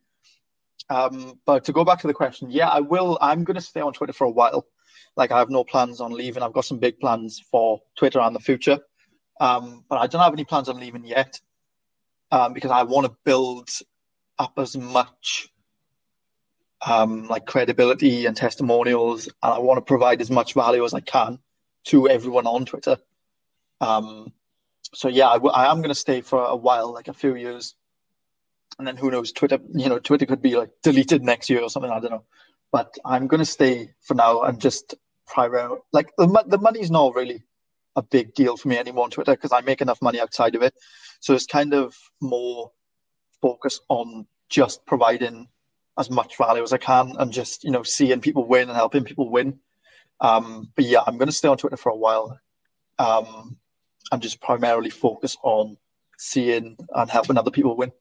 [0.90, 3.18] Um, but to go back to the question, yeah, I will.
[3.20, 4.66] I'm going to stay on Twitter for a while.
[5.16, 6.42] Like I have no plans on leaving.
[6.42, 8.80] I've got some big plans for Twitter and the future,
[9.40, 11.40] um, but I don't have any plans on leaving yet
[12.30, 13.68] um, because I want to build
[14.38, 15.48] up as much
[16.86, 21.00] um, like credibility and testimonials, and I want to provide as much value as I
[21.00, 21.38] can
[21.84, 22.98] to everyone on Twitter.
[23.80, 24.32] Um,
[24.94, 27.34] so yeah, I, w- I am going to stay for a while, like a few
[27.34, 27.74] years,
[28.78, 29.32] and then who knows?
[29.32, 31.90] Twitter, you know, Twitter could be like deleted next year or something.
[31.90, 32.24] I don't know,
[32.72, 34.94] but I'm going to stay for now and just
[35.26, 37.42] primarily like the the money's not really
[37.96, 40.62] a big deal for me anymore on Twitter because I make enough money outside of
[40.62, 40.74] it.
[41.20, 42.70] So it's kind of more
[43.42, 45.48] focused on just providing
[45.98, 49.04] as much value as I can and just you know seeing people win and helping
[49.04, 49.58] people win.
[50.20, 52.38] Um, but yeah, I'm going to stay on Twitter for a while.
[52.98, 53.56] Um,
[54.10, 55.76] and just primarily focus on
[56.16, 57.92] seeing and helping other people win.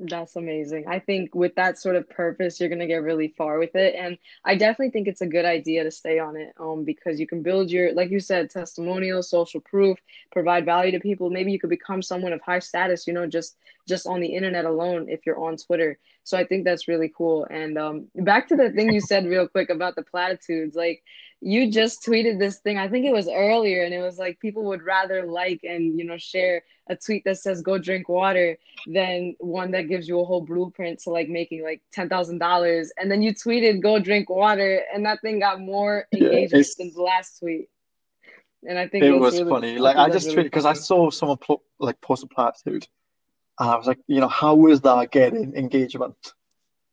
[0.00, 0.84] That's amazing.
[0.86, 3.96] I think with that sort of purpose, you're going to get really far with it.
[3.96, 7.26] And I definitely think it's a good idea to stay on it um, because you
[7.26, 9.98] can build your, like you said, testimonial, social proof,
[10.30, 11.30] provide value to people.
[11.30, 13.56] Maybe you could become someone of high status, you know, just
[13.88, 15.98] just on the internet alone if you're on Twitter.
[16.22, 17.46] So I think that's really cool.
[17.50, 21.02] And um, back to the thing you said real quick about the platitudes, like
[21.40, 22.78] you just tweeted this thing.
[22.78, 26.04] I think it was earlier, and it was like people would rather like and you
[26.04, 30.24] know share a tweet that says "Go drink water" than one that gives you a
[30.24, 32.92] whole blueprint to like making like ten thousand dollars.
[32.98, 36.92] And then you tweeted "Go drink water," and that thing got more engagement yeah, than
[36.94, 37.68] the last tweet.
[38.66, 39.78] And I think it was really, funny.
[39.78, 41.38] Like I just really tweeted because I saw someone
[41.78, 42.88] like post a platitude,
[43.58, 46.32] and I was like, you know, how is that getting engagement?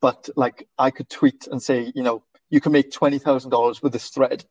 [0.02, 3.82] But like I could tweet and say, you know, you can make twenty thousand dollars
[3.82, 4.44] with this thread,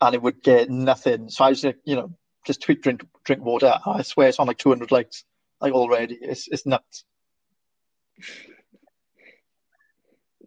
[0.00, 1.28] and it would get nothing.
[1.28, 2.12] So I was like, you know,
[2.46, 3.74] just tweet drink drink water.
[3.84, 5.24] I swear it's on like two hundred likes
[5.60, 6.18] like already.
[6.20, 7.04] It's it's nuts.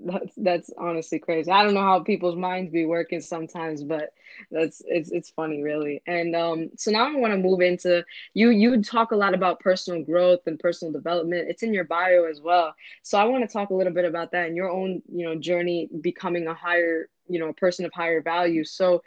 [0.06, 1.52] That's that's honestly crazy.
[1.52, 4.14] I don't know how people's minds be working sometimes, but
[4.52, 6.02] that's it's it's funny really.
[6.06, 8.50] And um, so now I want to move into you.
[8.50, 11.50] You talk a lot about personal growth and personal development.
[11.50, 12.76] It's in your bio as well.
[13.02, 15.36] So I want to talk a little bit about that and your own you know
[15.36, 18.64] journey becoming a higher you know a person of higher value.
[18.64, 19.02] So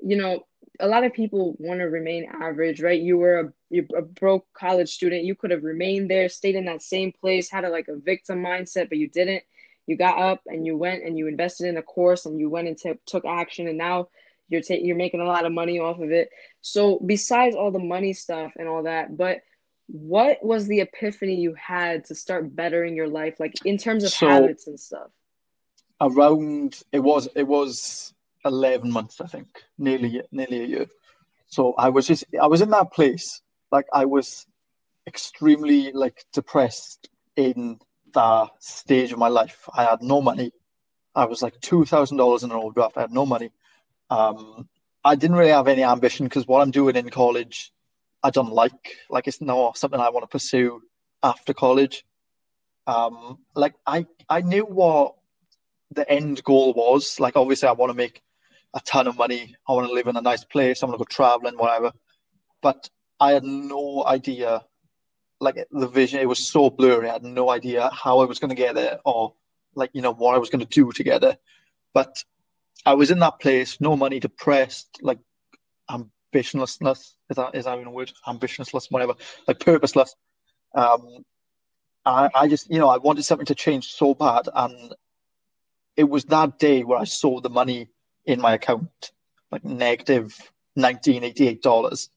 [0.00, 0.46] you know
[0.80, 3.00] a lot of people want to remain average, right?
[3.00, 5.24] You were a you're a broke college student.
[5.24, 8.42] You could have remained there, stayed in that same place, had a like a victim
[8.42, 9.42] mindset, but you didn't
[9.86, 12.68] you got up and you went and you invested in a course and you went
[12.68, 14.08] and t- took action and now
[14.48, 16.30] you're ta- you're making a lot of money off of it.
[16.60, 19.40] So besides all the money stuff and all that, but
[19.86, 24.10] what was the epiphany you had to start bettering your life like in terms of
[24.10, 25.08] so, habits and stuff?
[26.00, 28.14] Around it was it was
[28.44, 30.86] 11 months I think, nearly nearly a year.
[31.48, 34.46] So I was just I was in that place like I was
[35.06, 37.80] extremely like depressed in
[38.14, 39.68] that stage of my life.
[39.74, 40.52] I had no money.
[41.14, 42.96] I was like two thousand dollars in an overdraft.
[42.96, 43.50] I had no money.
[44.10, 44.68] Um,
[45.04, 47.72] I didn't really have any ambition because what I'm doing in college,
[48.22, 48.96] I don't like.
[49.08, 50.82] Like it's not something I want to pursue
[51.22, 52.04] after college.
[52.86, 55.14] Um, like I, I knew what
[55.92, 57.18] the end goal was.
[57.20, 58.22] Like obviously, I want to make
[58.74, 59.54] a ton of money.
[59.68, 60.82] I want to live in a nice place.
[60.82, 61.92] I want to go traveling, whatever.
[62.62, 64.62] But I had no idea
[65.40, 67.08] like the vision, it was so blurry.
[67.08, 69.34] I had no idea how I was going to get there or
[69.74, 71.36] like you know what I was going to do together.
[71.94, 72.22] But
[72.86, 75.18] I was in that place, no money, depressed, like
[75.90, 77.14] ambitionlessness.
[77.30, 78.12] Is that is that even a word?
[78.26, 79.14] Ambitionless, whatever,
[79.48, 80.14] like purposeless.
[80.74, 81.24] Um,
[82.04, 84.94] I, I just, you know, I wanted something to change so bad, and
[85.96, 87.88] it was that day where I saw the money
[88.24, 89.12] in my account,
[89.50, 90.36] like negative
[90.76, 92.10] nineteen eighty eight dollars,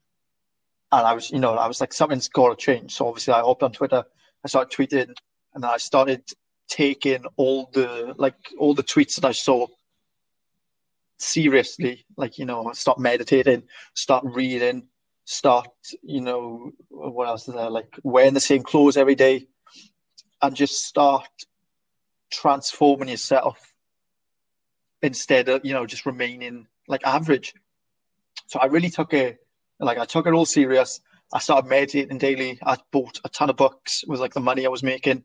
[0.93, 2.93] and I was, you know, I was like, something's got to change.
[2.93, 4.03] So obviously, I hopped on Twitter,
[4.43, 5.15] I started tweeting,
[5.55, 6.23] and then I started
[6.69, 9.65] taking all the like all the tweets that I saw
[11.17, 12.05] seriously.
[12.15, 13.63] Like, you know, start meditating,
[13.95, 14.83] start reading,
[15.25, 15.67] start,
[16.03, 17.71] you know, what else is there?
[17.71, 19.47] Like wearing the same clothes every day,
[20.43, 21.27] and just start
[22.29, 23.73] transforming yourself
[25.01, 27.55] instead of you know just remaining like average.
[28.45, 29.42] So I really took it
[29.79, 30.99] like I took it all serious.
[31.33, 32.59] I started meditating daily.
[32.63, 35.23] I bought a ton of books with like the money I was making.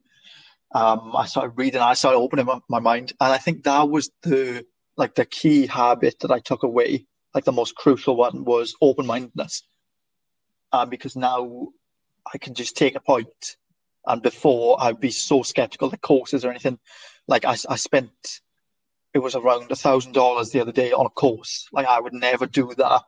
[0.74, 1.80] Um, I started reading.
[1.80, 4.64] I started opening my, my mind, and I think that was the
[4.96, 7.06] like the key habit that I took away.
[7.34, 9.62] Like the most crucial one was open mindedness,
[10.72, 11.68] um, because now
[12.32, 13.56] I can just take a point,
[14.06, 16.78] and before I'd be so skeptical of courses or anything.
[17.26, 18.40] Like I, I spent
[19.14, 21.68] it was around a thousand dollars the other day on a course.
[21.72, 23.02] Like I would never do that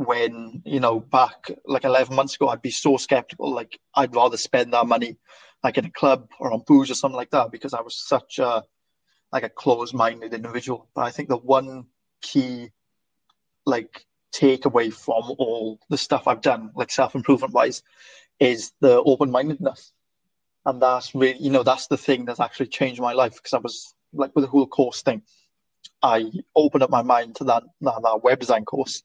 [0.00, 3.52] when, you know, back like 11 months ago, I'd be so skeptical.
[3.52, 5.18] Like I'd rather spend that money
[5.62, 8.38] like in a club or on booze or something like that because I was such
[8.38, 8.64] a,
[9.32, 10.88] like a closed minded individual.
[10.94, 11.86] But I think the one
[12.22, 12.70] key,
[13.66, 17.82] like, takeaway from all the stuff I've done, like self improvement wise,
[18.38, 19.92] is the open mindedness.
[20.64, 23.58] And that's really, you know, that's the thing that's actually changed my life because I
[23.58, 25.22] was like with the whole course thing,
[26.02, 29.02] I opened up my mind to that, that, that web design course,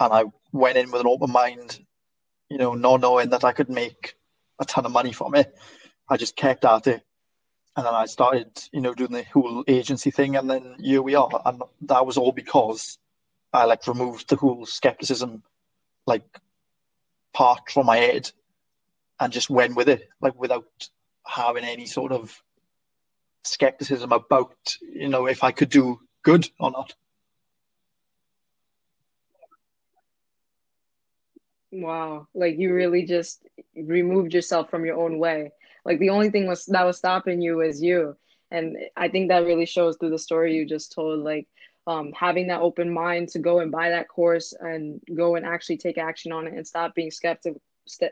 [0.00, 1.78] and I went in with an open mind,
[2.48, 4.14] you know, not knowing that I could make
[4.58, 5.56] a ton of money from it.
[6.08, 7.02] I just kept at it,
[7.76, 11.14] and then I started, you know, doing the whole agency thing, and then here we
[11.14, 12.98] are, and that was all because
[13.52, 15.42] I like removed the whole skepticism,
[16.06, 16.24] like
[17.32, 18.30] part from my head,
[19.18, 20.88] and just went with it, like without
[21.26, 22.42] having any sort of
[23.44, 26.94] skepticism about you know if I could do good or not.
[31.74, 33.44] Wow, like you really just
[33.76, 35.52] removed yourself from your own way.
[35.84, 38.16] Like the only thing was that was stopping you was you.
[38.50, 41.48] And I think that really shows through the story you just told like
[41.86, 45.78] um, having that open mind to go and buy that course and go and actually
[45.78, 47.60] take action on it and stop being skeptical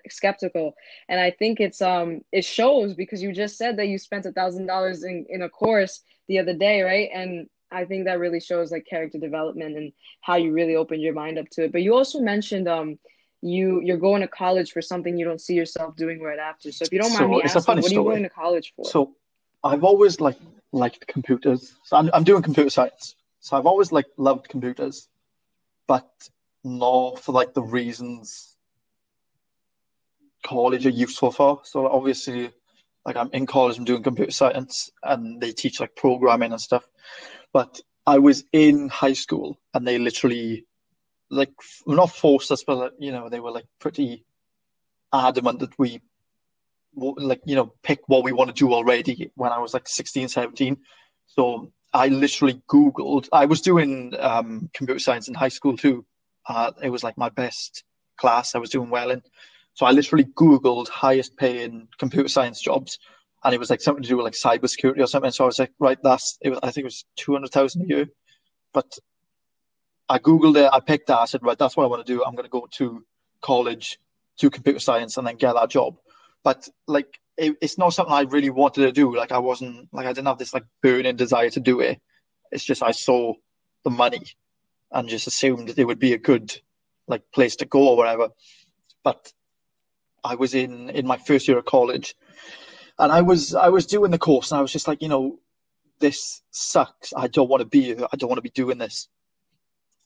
[0.08, 0.74] skeptical
[1.08, 4.32] and i think it's um it shows because you just said that you spent a
[4.32, 8.40] thousand dollars in in a course the other day right and i think that really
[8.40, 11.82] shows like character development and how you really opened your mind up to it but
[11.82, 12.98] you also mentioned um
[13.42, 16.70] you you're going to college for something you don't see yourself doing right after.
[16.72, 18.84] So if you don't mind so me asking what are you going to college for?
[18.84, 19.16] So
[19.64, 20.38] i've always like
[20.72, 21.74] liked computers.
[21.84, 23.16] So I'm, I'm doing computer science.
[23.40, 25.08] So i've always like loved computers
[25.86, 26.08] but
[26.64, 28.52] not for like the reasons
[30.42, 31.60] college are useful for.
[31.64, 32.50] So obviously,
[33.04, 36.86] like I'm in college, I'm doing computer science, and they teach like programming and stuff.
[37.52, 40.66] But I was in high school, and they literally,
[41.32, 41.52] like,
[41.86, 44.24] not forced us, but you know, they were like pretty
[45.12, 46.00] adamant that we,
[46.94, 49.30] like, you know, pick what we want to do already.
[49.34, 50.76] When I was like 16, 17,
[51.26, 53.28] so I literally Googled.
[53.32, 56.04] I was doing um, computer science in high school too.
[56.46, 57.84] Uh, it was like my best
[58.16, 58.54] class.
[58.54, 59.22] I was doing well in.
[59.74, 62.98] So I literally Googled highest paying computer science jobs
[63.44, 65.30] and it was like something to do with like cybersecurity or something.
[65.30, 68.06] So I was like, right, that's, it was, I think it was 200,000 a year.
[68.72, 68.98] But
[70.08, 72.24] I Googled it, I picked that, I said, right, that's what I want to do.
[72.24, 73.04] I'm going to go to
[73.40, 73.98] college,
[74.38, 75.96] do computer science and then get that job.
[76.42, 79.16] But like, it, it's not something I really wanted to do.
[79.16, 82.00] Like I wasn't, like I didn't have this like burning desire to do it.
[82.50, 83.34] It's just I saw
[83.84, 84.22] the money
[84.90, 86.60] and just assumed that it would be a good
[87.06, 88.28] like place to go or whatever.
[89.02, 89.32] But
[90.22, 92.14] I was in in my first year of college,
[92.98, 95.38] and I was I was doing the course, and I was just like, you know,
[95.98, 97.12] this sucks.
[97.16, 99.08] I don't want to be I don't want to be doing this.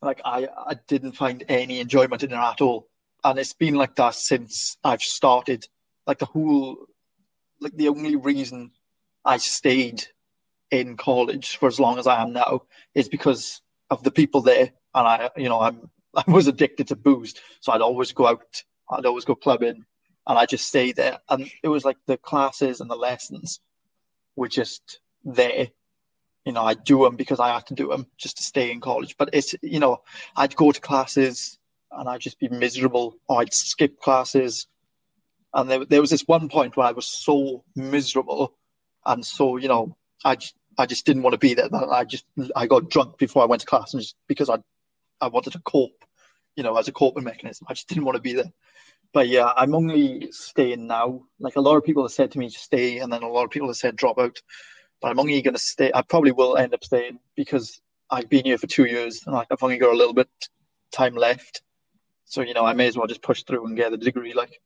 [0.02, 2.88] Like I I didn't find any enjoyment in it at all,
[3.24, 5.66] and it's been like that since I've started.
[6.06, 6.86] Like the whole,
[7.60, 8.70] like the only reason
[9.24, 10.04] I stayed
[10.70, 12.62] in college for as long as I am now
[12.94, 16.96] is because of the people there, and I you know I'm I was addicted to
[16.96, 18.62] booze, so I'd always go out.
[18.90, 19.84] I'd always go clubbing
[20.26, 21.18] and I just stayed there.
[21.28, 23.60] And it was like the classes and the lessons
[24.34, 25.68] were just there.
[26.46, 28.80] You know, I'd do them because I had to do them just to stay in
[28.80, 29.16] college.
[29.18, 30.02] But it's, you know,
[30.34, 31.58] I'd go to classes
[31.90, 34.66] and I'd just be miserable, or I'd skip classes.
[35.52, 38.54] And there, there was this one point where I was so miserable
[39.06, 41.68] and so, you know, I just, I just didn't want to be there.
[41.72, 44.58] I just I got drunk before I went to class, and just because I
[45.20, 46.04] I wanted to cope,
[46.54, 47.66] you know, as a coping mechanism.
[47.68, 48.52] I just didn't want to be there.
[49.14, 51.22] But yeah, I'm only staying now.
[51.38, 53.44] Like a lot of people have said to me, just stay, and then a lot
[53.44, 54.42] of people have said drop out.
[55.00, 55.90] But I'm only going to stay.
[55.94, 57.80] I probably will end up staying because
[58.10, 60.28] I've been here for two years, and like I've only got a little bit
[60.92, 61.62] time left.
[62.24, 64.32] So you know, I may as well just push through and get a degree.
[64.34, 64.60] Like.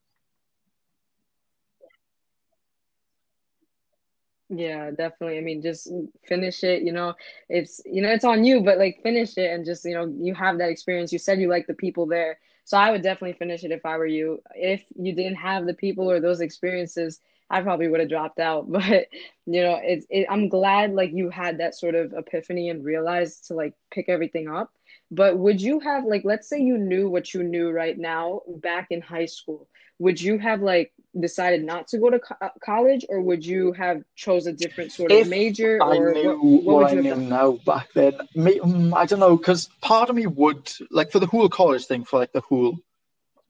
[4.53, 5.39] Yeah, definitely.
[5.39, 5.89] I mean, just
[6.27, 7.15] finish it, you know,
[7.49, 10.35] it's you know, it's on you, but like finish it and just, you know, you
[10.35, 11.13] have that experience.
[11.13, 12.41] You said you like the people there.
[12.65, 14.43] So I would definitely finish it if I were you.
[14.57, 17.21] If you didn't have the people or those experiences,
[17.51, 18.67] I probably would have dropped out.
[18.71, 19.09] But,
[19.47, 23.49] you know, it's it, I'm glad like you had that sort of epiphany and realized
[23.49, 24.71] to like pick everything up.
[25.11, 28.89] But would you have like let's say you knew what you knew right now back
[28.91, 29.69] in high school
[30.01, 33.73] would you have like decided not to go to co- uh, college or would you
[33.73, 36.95] have chose a different sort if of major I or knew what, what what I
[36.95, 40.73] knew done now back then, me, mm, I don't know, because part of me would
[40.91, 42.79] like for the whole college thing, for like the whole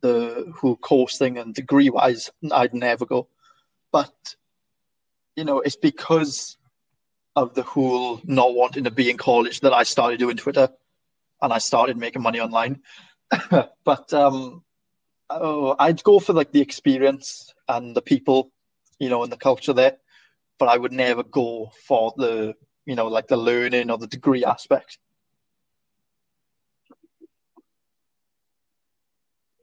[0.00, 3.28] the whole course thing and degree wise, I'd never go.
[3.92, 4.36] But
[5.36, 6.56] you know, it's because
[7.36, 10.68] of the whole not wanting to be in college that I started doing Twitter
[11.40, 12.80] and I started making money online.
[13.84, 14.62] but um,
[15.30, 18.50] oh, I'd go for like the experience and the people,
[18.98, 19.96] you know, and the culture there.
[20.58, 24.44] But I would never go for the, you know, like the learning or the degree
[24.44, 24.98] aspect.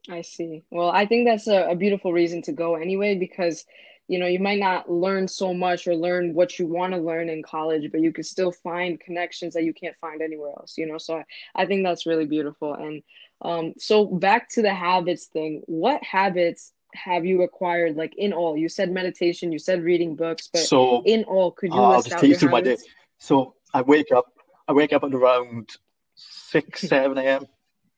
[0.09, 0.63] I see.
[0.71, 3.65] Well, I think that's a, a beautiful reason to go anyway, because,
[4.07, 7.29] you know, you might not learn so much or learn what you want to learn
[7.29, 10.85] in college, but you can still find connections that you can't find anywhere else, you
[10.85, 10.97] know?
[10.97, 12.73] So I, I think that's really beautiful.
[12.73, 13.03] And
[13.41, 18.57] um, so back to the habits thing, what habits have you acquired, like in all?
[18.57, 22.01] You said meditation, you said reading books, but So in all, could you uh, I'll
[22.01, 22.77] just out take you through my day.
[23.19, 24.25] So I wake up,
[24.67, 25.69] I wake up at around
[26.15, 27.45] six, seven a.m.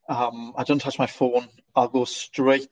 [0.07, 1.47] Um, I don't touch my phone.
[1.76, 2.68] I'll go straight.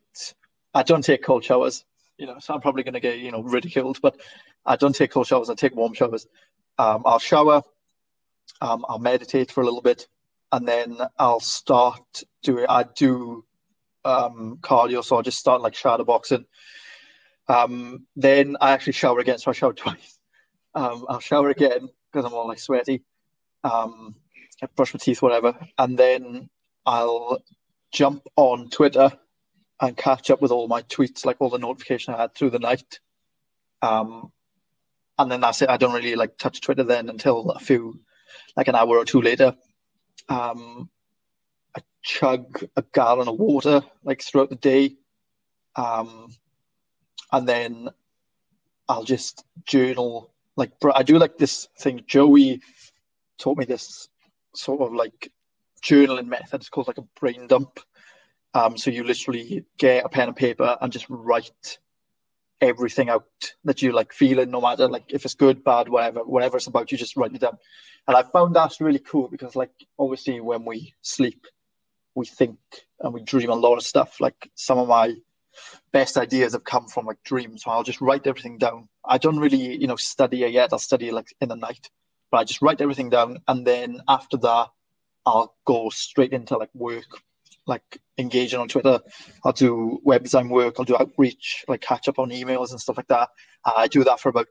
[0.74, 1.86] I don't take cold showers,
[2.18, 4.20] you know, so I'm probably going to get, you know, ridiculed, but
[4.66, 5.50] I don't take cold showers.
[5.50, 6.28] I take warm showers.
[6.78, 7.64] Um, I'll shower.
[8.62, 10.08] Um, I'll meditate for a little bit,
[10.52, 12.66] and then I'll start doing.
[12.68, 13.46] I do
[14.04, 16.46] um, cardio, so I'll just start like shadow boxing.
[17.48, 20.20] Um, then I actually shower again, so I shower twice.
[20.74, 23.04] Um, I'll shower again because I'm all like sweaty.
[23.64, 24.16] Um,
[24.76, 26.50] brush my teeth, whatever, and then
[26.86, 27.44] I'll
[27.92, 29.12] jump on Twitter
[29.80, 32.60] and catch up with all my tweets, like all the notification I had through the
[32.60, 33.00] night.
[33.82, 34.32] Um,
[35.20, 35.70] and then that's it.
[35.70, 38.00] I don't really like touch Twitter then until a few,
[38.56, 39.56] like an hour or two later.
[40.30, 40.90] Um,
[41.76, 44.96] I chug a gallon of water like throughout the day.
[45.76, 46.30] Um,
[47.32, 47.90] and then
[48.90, 50.34] I'll just journal.
[50.56, 52.04] Like I do like this thing.
[52.08, 52.62] Joey
[53.38, 54.10] taught me this
[54.56, 55.32] sort of like
[55.84, 56.62] journaling method.
[56.62, 57.80] It's called like a brain dump.
[58.54, 61.78] Um, so you literally get a pen and paper and just write
[62.60, 63.26] everything out
[63.66, 66.92] that you like feeling, no matter like if it's good, bad, whatever, whatever it's about,
[66.92, 67.58] you just write it down.
[68.08, 71.46] And I found that's really cool because like obviously when we sleep,
[72.16, 72.58] we think
[73.00, 74.20] and we dream a lot of stuff.
[74.20, 75.16] Like some of my
[75.92, 77.64] best ideas have come from like dreams.
[77.64, 78.88] So I'll just write everything down.
[79.06, 80.70] I don't really, you know, study it yet.
[80.72, 81.90] I'll study like in the night,
[82.32, 83.40] but I just write everything down.
[83.48, 84.70] And then after that,
[85.26, 87.22] I'll go straight into like work,
[87.68, 89.00] like engaging on Twitter.
[89.44, 90.76] I'll do web design work.
[90.80, 93.30] I'll do outreach, like catch up on emails and stuff like that.
[93.66, 94.48] I do that for about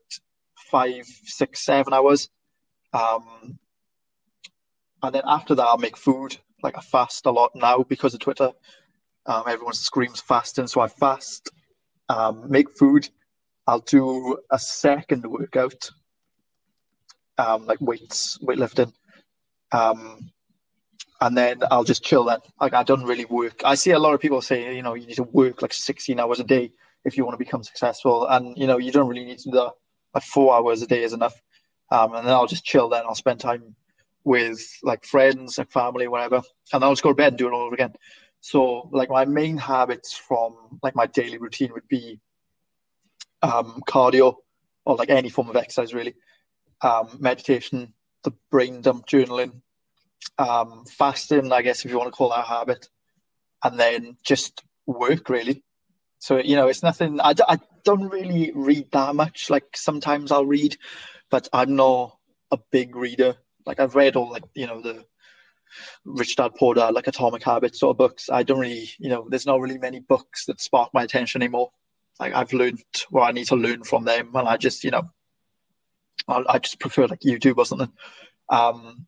[0.71, 2.29] five, six, seven hours.
[2.93, 3.59] Um,
[5.03, 6.37] and then after that, I'll make food.
[6.63, 8.53] Like I fast a lot now because of Twitter.
[9.27, 11.51] Um, everyone screams fasting, so I fast,
[12.09, 13.09] um, make food.
[13.67, 15.91] I'll do a second workout,
[17.37, 18.93] um, like weights, weightlifting.
[19.73, 20.31] Um,
[21.21, 22.39] and then I'll just chill then.
[22.61, 23.63] Like I don't really work.
[23.65, 26.19] I see a lot of people say, you know, you need to work like 16
[26.21, 26.73] hours a day
[27.05, 28.27] if you want to become successful.
[28.27, 29.73] And, you know, you don't really need to do that.
[30.15, 31.41] Like four hours a day is enough.
[31.91, 33.05] Um, and then I'll just chill then.
[33.07, 33.75] I'll spend time
[34.25, 36.43] with like friends, like family, whatever.
[36.73, 37.95] And I'll just go to bed and do it all over again.
[38.41, 42.21] So like my main habits from like my daily routine would be
[43.43, 44.37] um, cardio
[44.85, 46.15] or like any form of exercise really,
[46.83, 47.93] um, meditation,
[48.25, 49.63] the brain dump journaling,
[50.39, 52.89] um, fasting, I guess if you want to call that a habit,
[53.63, 55.63] and then just work really.
[56.19, 57.21] So you know, it's nothing.
[57.21, 59.51] I, I don't really read that much.
[59.51, 60.77] Like sometimes I'll read,
[61.31, 62.17] but I'm not
[62.51, 63.37] a big reader.
[63.65, 65.05] Like I've read all like you know the
[66.05, 68.29] Rich Dad Poor Dad, like Atomic Habits sort of books.
[68.31, 71.71] I don't really, you know, there's not really many books that spark my attention anymore.
[72.19, 75.11] Like I've learned what I need to learn from them, and I just, you know,
[76.29, 77.93] I, I just prefer like YouTube or something.
[78.49, 79.07] Um,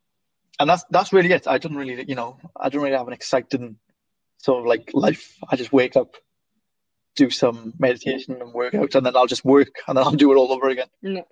[0.59, 1.47] and that's that's really it.
[1.47, 3.77] I don't really, you know, I don't really have an exciting
[4.37, 5.37] sort of like life.
[5.49, 6.15] I just wake up,
[7.15, 10.31] do some meditation and work out, and then I'll just work, and then I'll do
[10.31, 10.87] it all over again.
[11.01, 11.25] No,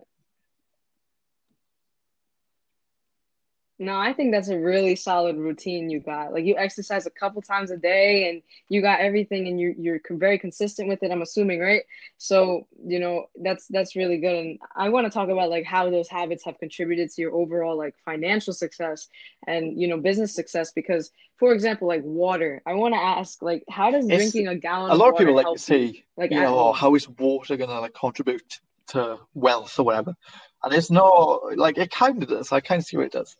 [3.79, 6.33] No, I think that's a really solid routine you got.
[6.33, 9.99] Like you exercise a couple times a day and you got everything and you you're
[10.09, 11.83] very consistent with it, I'm assuming, right?
[12.17, 15.91] So, you know, that's that's really good and I want to talk about like how
[15.91, 19.09] those habits have contributed to your overall like financial success
[19.45, 22.63] and, you know, business success because for example, like water.
[22.65, 25.35] I want to ask like how does it's, drinking a gallon A lot of, people
[25.35, 28.59] like to say, you, like, you know, oh, how is water going to like contribute
[28.87, 30.15] to wealth or whatever?
[30.63, 32.51] And it's no like it kind of does.
[32.51, 33.37] I kind of see what it does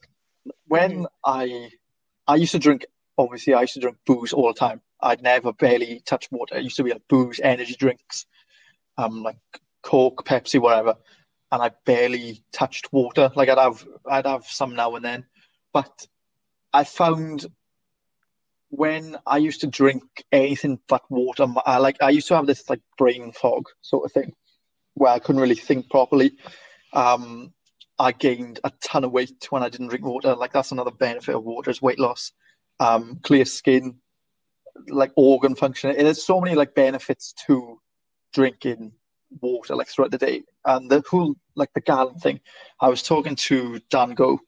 [0.68, 1.06] when mm-hmm.
[1.26, 1.70] I
[2.28, 2.86] I used to drink
[3.18, 4.82] obviously I used to drink booze all the time.
[5.02, 6.56] I'd never barely touch water.
[6.56, 8.26] It used to be like booze, energy drinks,
[8.98, 9.38] um, like
[9.84, 10.96] Coke, Pepsi, whatever.
[11.52, 13.32] And I barely touched water.
[13.36, 15.26] Like I'd have I'd have some now and then.
[15.74, 16.08] But
[16.74, 17.46] I found
[18.70, 22.70] when I used to drink anything but water, I like I used to have this
[22.70, 24.34] like brain fog sort of thing
[24.96, 26.34] where I couldn't really think properly.
[26.92, 27.54] Um,
[28.00, 30.36] I gained a ton of weight when I didn't drink water.
[30.36, 32.32] Like that's another benefit of water is weight loss,
[32.80, 33.96] um, clear skin,
[34.88, 35.90] like organ function.
[35.90, 37.80] And there's so many like benefits to
[38.34, 38.92] drinking
[39.42, 40.44] water like throughout the day.
[40.66, 42.40] And the whole like the gallon thing,
[42.80, 44.40] I was talking to Dan Koe,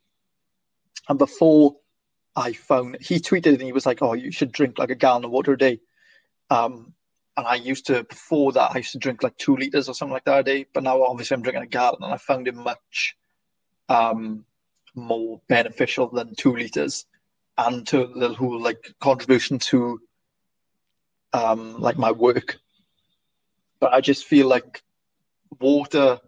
[1.07, 1.77] and before
[2.35, 5.25] I found he tweeted and he was like, "Oh, you should drink like a gallon
[5.25, 5.79] of water a day."
[6.51, 6.93] Um,
[7.35, 10.13] and I used to before that I used to drink like two liters or something
[10.13, 10.65] like that a day.
[10.73, 13.15] But now obviously I'm drinking a gallon, and I found it much
[13.89, 14.45] um,
[14.95, 17.05] more beneficial than two liters,
[17.57, 19.99] and to the whole like contribution to
[21.33, 22.57] um, like my work.
[23.79, 24.83] But I just feel like
[25.59, 26.19] water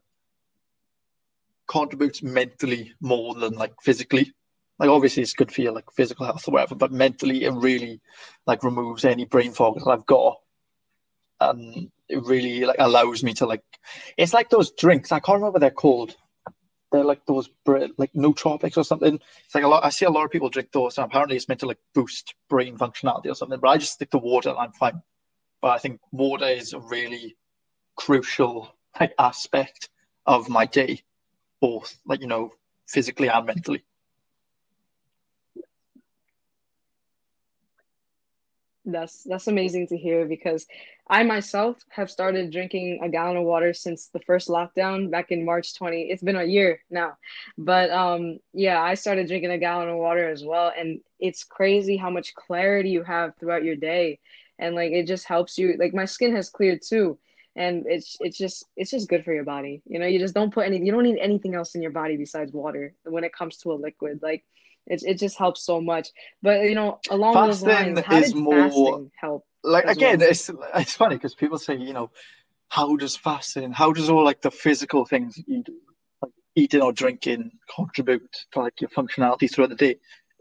[1.67, 4.33] contributes mentally more than like physically.
[4.79, 8.01] Like obviously it's good for your like physical health or whatever, but mentally it really
[8.47, 10.39] like removes any brain fog that I've got.
[11.39, 13.63] And it really like allows me to like
[14.17, 16.15] it's like those drinks, I can't remember what they're called
[16.91, 19.19] they're like those like nootropics or something.
[19.45, 19.85] It's like a lot.
[19.85, 22.35] I see a lot of people drink those, and apparently it's meant to like boost
[22.49, 23.59] brain functionality or something.
[23.59, 25.01] But I just stick to water, and I'm fine.
[25.61, 27.37] But I think water is a really
[27.95, 29.89] crucial like aspect
[30.25, 31.01] of my day,
[31.61, 32.53] both like you know
[32.87, 33.83] physically and mentally.
[38.85, 40.65] That's that's amazing to hear because
[41.07, 45.45] I myself have started drinking a gallon of water since the first lockdown back in
[45.45, 46.03] March 20.
[46.09, 47.17] It's been a year now.
[47.59, 51.95] But um yeah, I started drinking a gallon of water as well and it's crazy
[51.95, 54.19] how much clarity you have throughout your day
[54.57, 57.19] and like it just helps you like my skin has cleared too
[57.55, 59.83] and it's it's just it's just good for your body.
[59.85, 62.17] You know, you just don't put any you don't need anything else in your body
[62.17, 64.21] besides water when it comes to a liquid.
[64.23, 64.43] Like
[64.87, 66.09] it, it just helps so much.
[66.41, 69.45] But you know, along fasting those lines, how did more, fasting help?
[69.63, 70.29] Like again, well?
[70.29, 72.11] it's it's funny because people say, you know,
[72.69, 75.77] how does fasting, how does all like the physical things you do,
[76.21, 79.95] like eating or drinking, contribute to like your functionality throughout the day?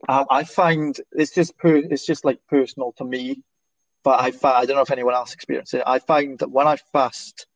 [0.09, 3.43] Um, I find it's just per, it's just like personal to me,
[4.03, 5.85] but I find, I don't know if anyone else experiences it.
[5.87, 7.47] I find that when I fast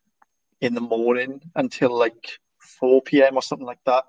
[0.61, 3.37] in the morning until like 4 p.m.
[3.37, 4.05] or something like that,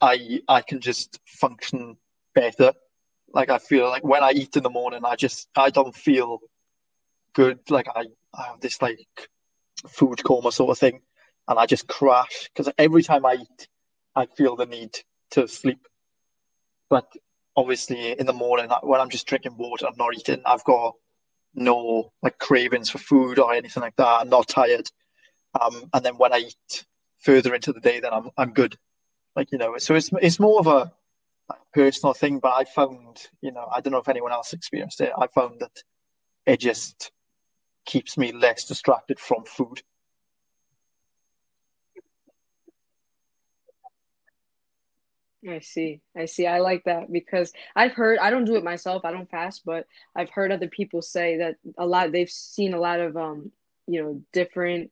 [0.00, 1.96] I I can just function
[2.34, 2.72] better.
[3.32, 6.40] Like I feel like when I eat in the morning, I just I don't feel
[7.34, 7.58] good.
[7.70, 8.04] Like I,
[8.34, 9.08] I have this like
[9.88, 11.00] food coma sort of thing,
[11.48, 13.68] and I just crash because every time I eat,
[14.14, 14.96] I feel the need
[15.32, 15.86] to sleep.
[16.88, 17.10] But
[17.56, 20.42] obviously, in the morning when I'm just drinking water, I'm not eating.
[20.46, 20.94] I've got
[21.54, 24.20] no like cravings for food or anything like that.
[24.20, 24.90] I'm not tired.
[25.60, 26.84] Um, and then when I eat
[27.20, 28.76] further into the day, then I'm I'm good.
[29.36, 30.92] Like you know, so it's it's more of a
[31.72, 35.12] personal thing, but I found, you know, I don't know if anyone else experienced it.
[35.18, 35.82] I found that
[36.46, 37.10] it just
[37.84, 39.82] keeps me less distracted from food.
[45.48, 46.00] I see.
[46.16, 46.46] I see.
[46.46, 49.86] I like that because I've heard, I don't do it myself, I don't fast, but
[50.16, 53.52] I've heard other people say that a lot, they've seen a lot of, um,
[53.86, 54.90] you know, different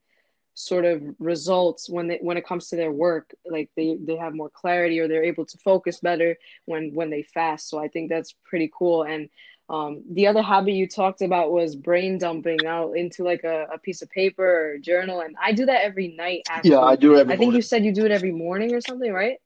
[0.54, 4.34] sort of results when they when it comes to their work like they they have
[4.34, 6.36] more clarity or they're able to focus better
[6.66, 7.68] when when they fast.
[7.68, 9.04] So i think that's pretty cool.
[9.04, 9.28] And
[9.70, 13.78] um, the other habit you talked about was brain dumping out into like a, a
[13.78, 15.20] piece of paper or journal.
[15.20, 16.72] And i do that every night actually.
[16.72, 19.12] yeah i do every i think you said you do it every morning or something
[19.12, 19.38] right?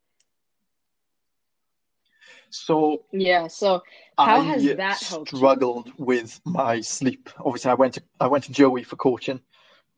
[2.49, 3.81] So yeah so
[4.17, 7.29] how I has that helped struggled with my sleep.
[7.39, 9.39] Obviously i went to i went to joey for coaching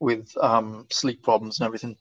[0.00, 1.96] with um, sleep problems and everything.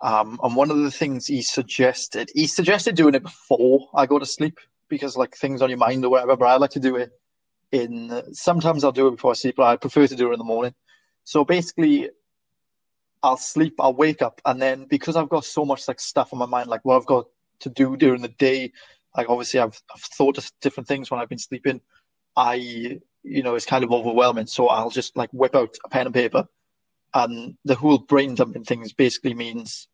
[0.00, 4.18] Um, and one of the things he suggested, he suggested doing it before I go
[4.18, 6.36] to sleep because like things on your mind or whatever.
[6.36, 7.12] But I like to do it
[7.70, 8.22] in.
[8.32, 10.44] Sometimes I'll do it before I sleep, but I prefer to do it in the
[10.44, 10.74] morning.
[11.24, 12.10] So basically,
[13.22, 16.40] I'll sleep, I'll wake up, and then because I've got so much like stuff on
[16.40, 17.26] my mind, like what I've got
[17.60, 18.72] to do during the day,
[19.16, 21.80] like obviously I've, I've thought of different things when I've been sleeping.
[22.36, 22.54] I,
[23.22, 24.46] you know, it's kind of overwhelming.
[24.46, 26.48] So I'll just like whip out a pen and paper,
[27.14, 29.88] and the whole brain dumping things basically means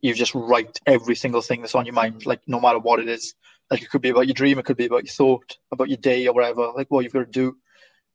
[0.00, 3.08] you just write every single thing that's on your mind, like no matter what it
[3.08, 3.34] is.
[3.70, 5.98] Like it could be about your dream, it could be about your thought, about your
[5.98, 7.56] day or whatever, like what you've got to do.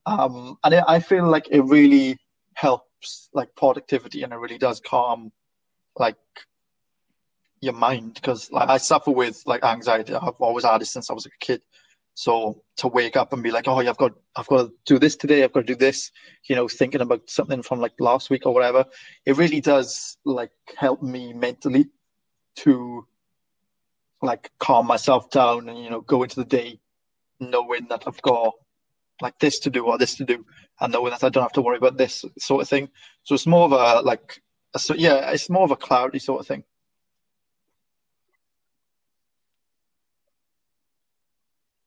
[0.06, 2.18] Um, and I feel like it really
[2.54, 5.32] helps like productivity and it really does calm
[5.98, 6.18] like
[7.62, 10.14] your mind because like I suffer with like anxiety.
[10.14, 11.62] I've always had it since I was a kid.
[12.16, 15.16] So to wake up and be like, oh, I've got, I've got to do this
[15.16, 15.44] today.
[15.44, 16.12] I've got to do this.
[16.48, 18.86] You know, thinking about something from like last week or whatever.
[19.26, 21.88] It really does like help me mentally
[22.58, 23.08] to
[24.22, 26.80] like calm myself down and you know go into the day
[27.40, 28.54] knowing that I've got
[29.22, 30.46] like this to do or this to do,
[30.80, 32.90] and knowing that I don't have to worry about this sort of thing.
[33.24, 34.42] So it's more of a like,
[34.74, 36.64] a, so yeah, it's more of a clarity sort of thing.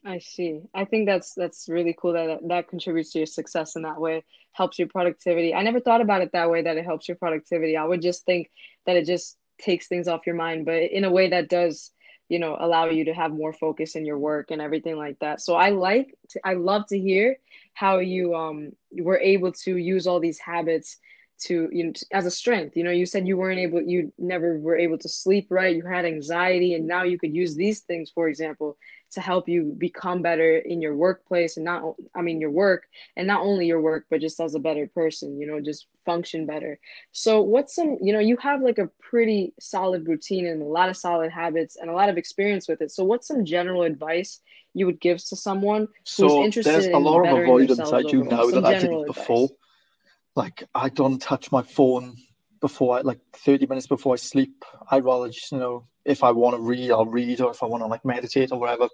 [0.07, 0.62] I see.
[0.74, 4.24] I think that's that's really cool that that contributes to your success in that way,
[4.52, 5.52] helps your productivity.
[5.54, 7.76] I never thought about it that way that it helps your productivity.
[7.76, 8.50] I would just think
[8.86, 11.92] that it just takes things off your mind, but in a way that does,
[12.28, 15.40] you know, allow you to have more focus in your work and everything like that.
[15.40, 17.38] So I like to, I love to hear
[17.74, 20.98] how you um were able to use all these habits
[21.39, 22.76] to you know as a strength.
[22.76, 25.76] You know you said you weren't able you never were able to sleep right.
[25.76, 28.76] You had anxiety and now you could use these things for example
[29.12, 33.26] to help you become better in your workplace and not i mean your work and
[33.26, 36.78] not only your work but just as a better person you know just function better.
[37.12, 40.89] So what's some you know you have like a pretty solid routine and a lot
[40.89, 42.91] of solid habits and a lot of experience with it.
[42.91, 44.41] So what's some general advice
[44.74, 48.22] you would give to someone who's so interested there's a lot of avoidance i do
[48.24, 49.49] now that i didn't before.
[49.49, 49.53] advice
[50.37, 52.16] like I don't touch my phone
[52.61, 54.64] before I like 30 minutes before I sleep.
[54.91, 57.66] I'd rather just, you know, if I want to read, I'll read, or if I
[57.66, 58.89] want to like meditate or whatever.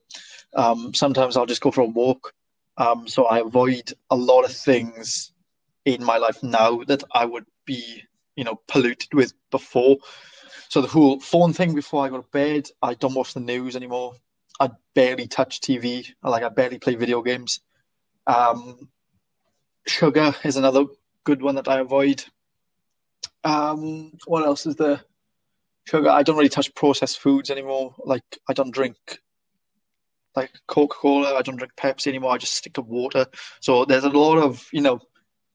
[0.54, 2.32] Um, sometimes I'll just go for a walk.
[2.78, 5.32] Um, so I avoid a lot of things
[5.84, 8.02] in my life now that I would be,
[8.36, 9.98] you know, polluted with before.
[10.68, 13.76] So the whole phone thing before I go to bed, I don't watch the news
[13.76, 14.14] anymore.
[14.58, 16.06] I barely touch TV.
[16.22, 17.60] Like I barely play video games.
[18.26, 18.88] Um,
[19.86, 20.84] sugar is another
[21.24, 22.24] good one that I avoid.
[23.44, 25.00] Um, what else is there?
[25.84, 26.10] Sugar.
[26.10, 27.94] I don't really touch processed foods anymore.
[28.04, 28.96] Like I don't drink
[30.36, 31.34] like Coca Cola.
[31.34, 32.32] I don't drink Pepsi anymore.
[32.32, 33.26] I just stick to water.
[33.60, 35.00] So there's a lot of you know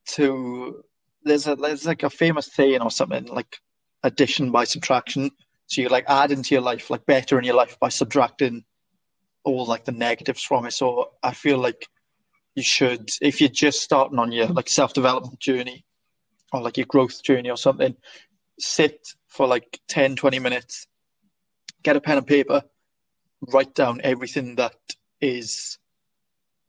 [0.09, 0.83] to
[1.23, 3.57] there's a there's like a famous saying or something like
[4.03, 5.31] addition by subtraction.
[5.67, 8.63] So you like add into your life like better in your life by subtracting
[9.43, 10.73] all like the negatives from it.
[10.73, 11.87] So I feel like
[12.57, 15.85] you should, if you're just starting on your like self development journey
[16.51, 17.95] or like your growth journey or something,
[18.57, 20.87] sit for like 10, 20 minutes,
[21.83, 22.63] get a pen and paper,
[23.53, 24.73] write down everything that
[25.21, 25.77] is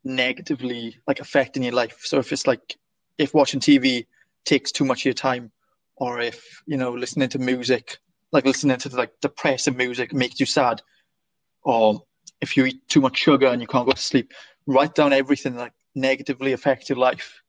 [0.05, 2.01] negatively like affecting your life.
[2.05, 2.77] So if it's like
[3.17, 4.05] if watching TV
[4.45, 5.51] takes too much of your time,
[5.97, 7.97] or if you know listening to music,
[8.31, 10.83] like listening to like depressive music makes you sad,
[11.63, 12.03] or
[12.43, 14.35] if you eat too much sugar and you can't go to sleep,
[14.67, 17.43] write down everything that negatively affect your life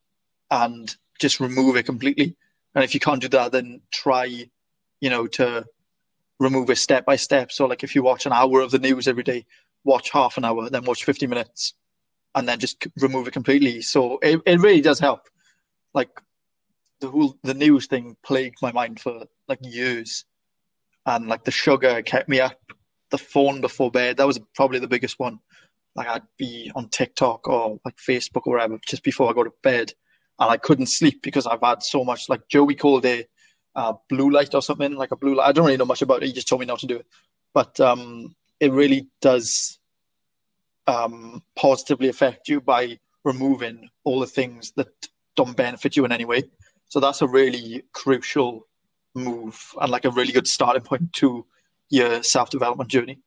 [0.52, 2.36] and just remove it completely.
[2.76, 4.26] And if you can't do that, then try,
[5.02, 5.66] you know, to
[6.40, 7.52] remove it step by step.
[7.52, 9.46] So, like if you watch an hour of the news every day,
[9.84, 11.74] watch half an hour, then watch 50 minutes,
[12.36, 13.82] and then just remove it completely.
[13.82, 15.28] So it, it really does help.
[15.94, 16.10] Like
[17.00, 20.26] the whole the news thing plagued my mind for like years,
[21.06, 22.60] and like the sugar kept me up.
[23.10, 25.40] The phone before bed that was probably the biggest one
[25.96, 29.54] like I'd be on TikTok or like Facebook or whatever just before I go to
[29.64, 29.94] bed,
[30.40, 33.30] and I couldn't sleep because I've had so much like Joey called it
[33.76, 35.48] uh, blue light or something like a blue light.
[35.48, 36.28] I don't really know much about it.
[36.28, 37.06] He just told me not to do it,
[37.54, 39.80] but um, it really does
[40.88, 44.88] um, positively affect you by removing all the things that
[45.36, 46.44] don't benefit you in any way.
[46.90, 48.68] So that's a really crucial
[49.16, 51.46] move and like a really good starting point to
[51.90, 53.20] your self development journey.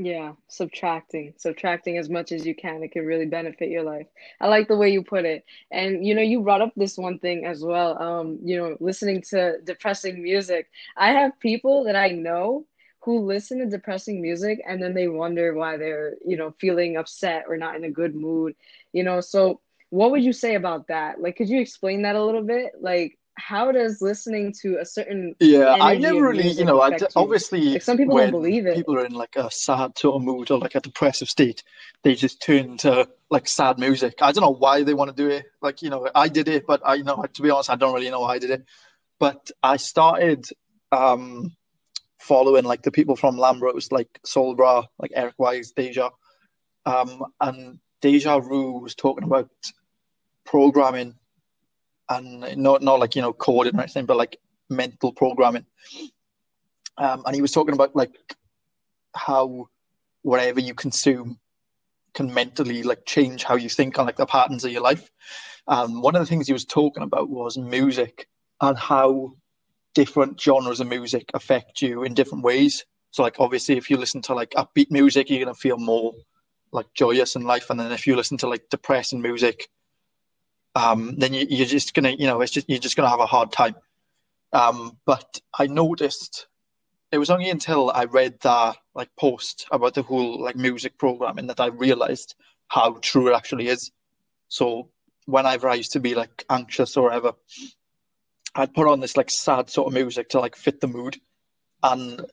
[0.00, 2.84] Yeah, subtracting, subtracting as much as you can.
[2.84, 4.06] It can really benefit your life.
[4.40, 5.44] I like the way you put it.
[5.72, 8.00] And you know, you brought up this one thing as well.
[8.00, 10.68] Um, you know, listening to depressing music.
[10.96, 12.64] I have people that I know
[13.00, 17.44] who listen to depressing music and then they wonder why they're, you know, feeling upset
[17.48, 18.54] or not in a good mood.
[18.92, 21.20] You know, so what would you say about that?
[21.20, 22.72] Like, could you explain that a little bit?
[22.80, 27.06] Like, how does listening to a certain Yeah, I never really, you know, I d
[27.16, 28.74] obviously Like, some people don't believe it.
[28.74, 31.62] people are in like a sad sort of mood or like a depressive state,
[32.02, 34.14] they just turn to like sad music.
[34.20, 35.46] I don't know why they want to do it.
[35.62, 37.94] Like, you know, I did it, but I you know, to be honest, I don't
[37.94, 38.64] really know why I did it.
[39.18, 40.46] But I started
[40.92, 41.54] um
[42.18, 46.10] following like the people from Lambros, like Sol Brah, like Eric Wise, Deja.
[46.84, 49.50] Um, and Deja Rue was talking about
[50.44, 51.14] programming
[52.08, 54.38] and not not like you know coding or anything, but like
[54.70, 55.66] mental programming.
[56.96, 58.12] Um, and he was talking about like
[59.14, 59.68] how
[60.22, 61.38] whatever you consume
[62.14, 65.10] can mentally like change how you think on like the patterns of your life.
[65.68, 68.26] Um, one of the things he was talking about was music
[68.60, 69.34] and how
[69.94, 72.84] different genres of music affect you in different ways.
[73.10, 76.14] So like obviously if you listen to like upbeat music, you're gonna feel more
[76.72, 79.68] like joyous in life, and then if you listen to like depressing music,
[80.74, 83.26] um, then you, you're just gonna you know it's just you're just gonna have a
[83.26, 83.74] hard time.
[84.52, 86.46] Um, but I noticed
[87.12, 91.46] it was only until I read that like post about the whole like music programming
[91.48, 92.34] that I realized
[92.68, 93.90] how true it actually is.
[94.48, 94.90] So
[95.26, 97.32] whenever I used to be like anxious or whatever,
[98.54, 101.20] I'd put on this like sad sort of music to like fit the mood,
[101.82, 102.24] and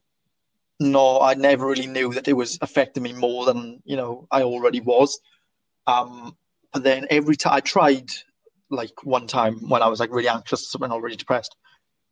[0.79, 4.43] no, I never really knew that it was affecting me more than you know I
[4.43, 5.19] already was.
[5.87, 6.35] Um,
[6.75, 8.11] but then every time I tried,
[8.69, 11.55] like one time when I was like really anxious or really depressed,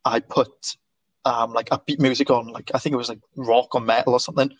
[0.05, 0.77] I put
[1.25, 4.21] um like upbeat music on, like I think it was like rock or metal or
[4.21, 4.53] something.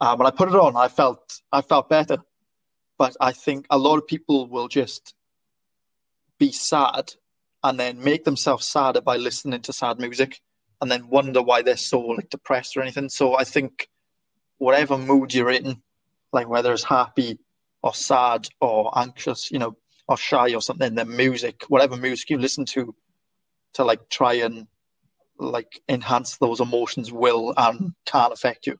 [0.00, 2.16] Um, when I put it on, I felt I felt better.
[2.96, 5.14] But I think a lot of people will just
[6.38, 7.12] be sad
[7.62, 10.40] and then make themselves sadder by listening to sad music
[10.80, 13.10] and then wonder why they're so like depressed or anything.
[13.10, 13.88] So I think
[14.56, 15.82] whatever mood you're in,
[16.32, 17.38] like whether it's happy
[17.84, 19.76] or sad or anxious, you know,
[20.08, 22.94] or shy or something, then music, whatever music you listen to
[23.74, 24.66] to like try and
[25.38, 28.78] like enhance those emotions will and can affect you.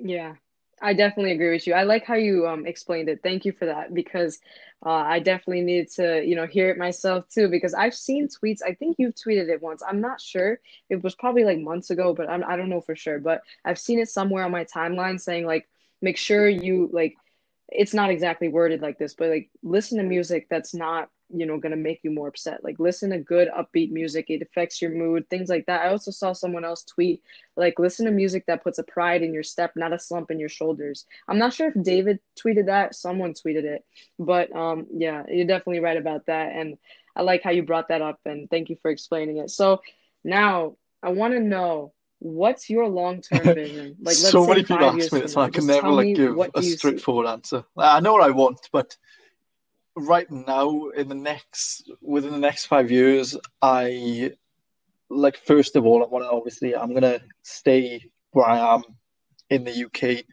[0.00, 0.36] Yeah,
[0.82, 1.74] I definitely agree with you.
[1.74, 3.20] I like how you um explained it.
[3.22, 4.40] Thank you for that because
[4.84, 8.58] uh, I definitely needed to, you know, hear it myself too because I've seen tweets.
[8.66, 9.82] I think you've tweeted it once.
[9.88, 10.58] I'm not sure.
[10.90, 13.20] It was probably like months ago, but I'm, I don't know for sure.
[13.20, 15.68] But I've seen it somewhere on my timeline saying like,
[16.00, 17.14] make sure you like
[17.68, 21.58] it's not exactly worded like this, but like listen to music that's not, you know,
[21.58, 22.64] gonna make you more upset.
[22.64, 24.26] Like listen to good upbeat music.
[24.28, 25.82] It affects your mood, things like that.
[25.82, 27.22] I also saw someone else tweet,
[27.56, 30.38] like listen to music that puts a pride in your step, not a slump in
[30.40, 31.06] your shoulders.
[31.28, 33.84] I'm not sure if David tweeted that, someone tweeted it,
[34.18, 36.52] but um yeah, you're definitely right about that.
[36.54, 36.76] And
[37.16, 39.50] I like how you brought that up and thank you for explaining it.
[39.50, 39.80] So
[40.24, 43.96] now I want to know what's your long-term vision?
[44.02, 45.44] Like let's So say many people ask years me from this, and now.
[45.44, 46.78] I can never like give a you see?
[46.78, 47.64] straightforward answer.
[47.76, 48.96] I know what I want, but
[49.96, 54.32] right now, in the next within the next five years, I
[55.10, 58.82] like first of all, I want to obviously I'm gonna stay where I am
[59.50, 60.24] in the UK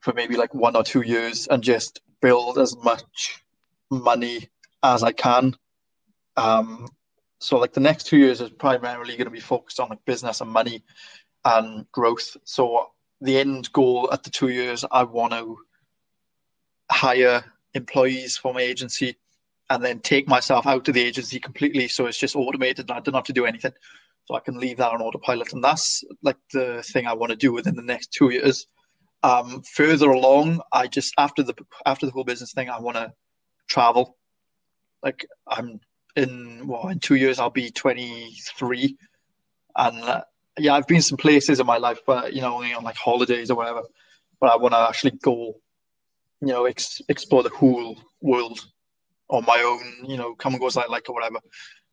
[0.00, 3.42] for maybe like one or two years and just build as much
[3.90, 4.48] money
[4.82, 5.56] as I can.
[6.36, 6.88] Um,
[7.38, 10.40] so like the next two years is primarily going to be focused on like business
[10.40, 10.84] and money
[11.44, 12.36] and growth.
[12.44, 12.90] So
[13.20, 15.58] the end goal at the two years, I want to
[16.90, 17.44] hire
[17.74, 19.16] employees for my agency
[19.68, 23.00] and then take myself out of the agency completely so it's just automated and I
[23.00, 23.72] don't have to do anything.
[24.26, 25.52] So I can leave that on autopilot.
[25.52, 28.66] And that's like the thing I want to do within the next two years.
[29.22, 31.54] Um, further along, I just after the
[31.84, 33.12] after the whole business thing, I want to
[33.68, 34.16] travel.
[35.02, 35.80] Like I'm
[36.16, 38.96] in well, in two years I'll be 23,
[39.76, 40.22] and uh,
[40.58, 43.50] yeah, I've been some places in my life, but you know, only on like holidays
[43.50, 43.82] or whatever.
[44.40, 45.60] But I want to actually go,
[46.40, 48.60] you know, ex- explore the whole world
[49.28, 50.08] on my own.
[50.10, 51.40] You know, come and go as I like or whatever.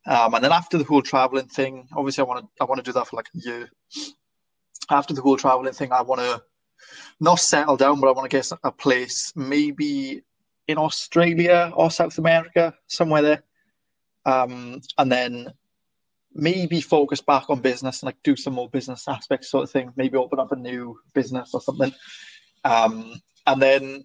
[0.06, 2.88] Um, and then after the whole traveling thing, obviously I want to I want to
[2.88, 3.70] do that for like a year.
[4.90, 6.42] After the whole traveling thing, I want to
[7.20, 10.22] not settle down, but I want to get a place, maybe
[10.66, 13.42] in Australia or South America, somewhere there.
[14.24, 15.52] Um, and then
[16.34, 19.92] maybe focus back on business and like do some more business aspects sort of thing.
[19.96, 21.92] Maybe open up a new business or something.
[22.64, 24.04] Um, and then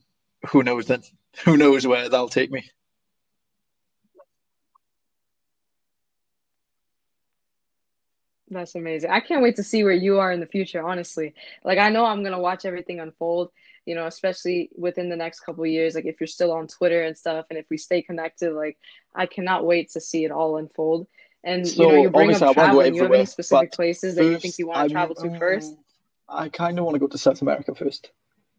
[0.49, 1.03] who knows then?
[1.45, 2.69] Who knows where that'll take me?
[8.49, 9.09] That's amazing.
[9.09, 11.33] I can't wait to see where you are in the future, honestly.
[11.63, 13.51] Like I know I'm gonna watch everything unfold,
[13.85, 15.95] you know, especially within the next couple of years.
[15.95, 18.77] Like if you're still on Twitter and stuff, and if we stay connected, like
[19.15, 21.07] I cannot wait to see it all unfold.
[21.43, 22.95] And you know, you bring up to traveling.
[22.95, 25.75] You have any specific places that you think you want to travel to first?
[26.29, 28.11] I kind of want to go to South America first.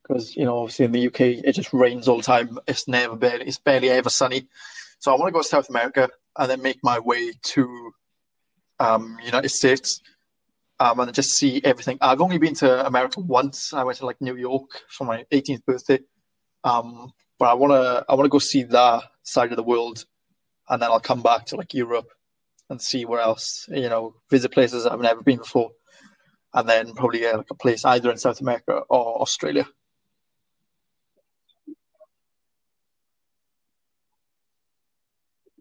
[0.07, 2.59] Because you know obviously in the UK it just rains all the time.
[2.67, 4.49] It's never barely it's barely ever sunny.
[4.99, 7.93] So I want to go to South America and then make my way to
[8.81, 10.01] um, United States
[10.81, 11.99] um, and just see everything.
[12.01, 13.73] I've only been to America once.
[13.73, 16.01] I went to like New York for my 18th birthday.
[16.65, 20.05] Um, but I wanna I wanna go see that side of the world,
[20.69, 22.09] and then I'll come back to like Europe
[22.71, 25.73] and see where else you know visit places I've never been before,
[26.53, 29.67] and then probably like a place either in South America or Australia.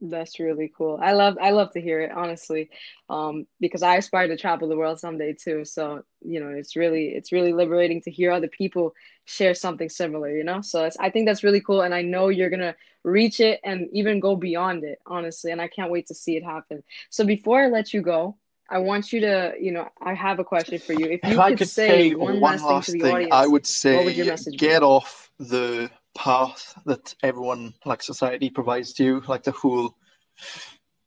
[0.05, 0.99] That's really cool.
[1.01, 2.69] I love I love to hear it honestly,
[3.09, 5.63] um, because I aspire to travel the world someday too.
[5.63, 8.93] So you know, it's really it's really liberating to hear other people
[9.23, 10.29] share something similar.
[10.35, 12.75] You know, so I think that's really cool, and I know you're gonna
[13.05, 15.51] reach it and even go beyond it, honestly.
[15.51, 16.83] And I can't wait to see it happen.
[17.09, 18.35] So before I let you go,
[18.69, 21.05] I want you to, you know, I have a question for you.
[21.05, 23.11] If you if could, I could say, say one, one, last, last thing to the
[23.11, 24.85] audience, I would say, what would your message get be?
[24.85, 29.95] off the path that everyone like society provides to you, like the whole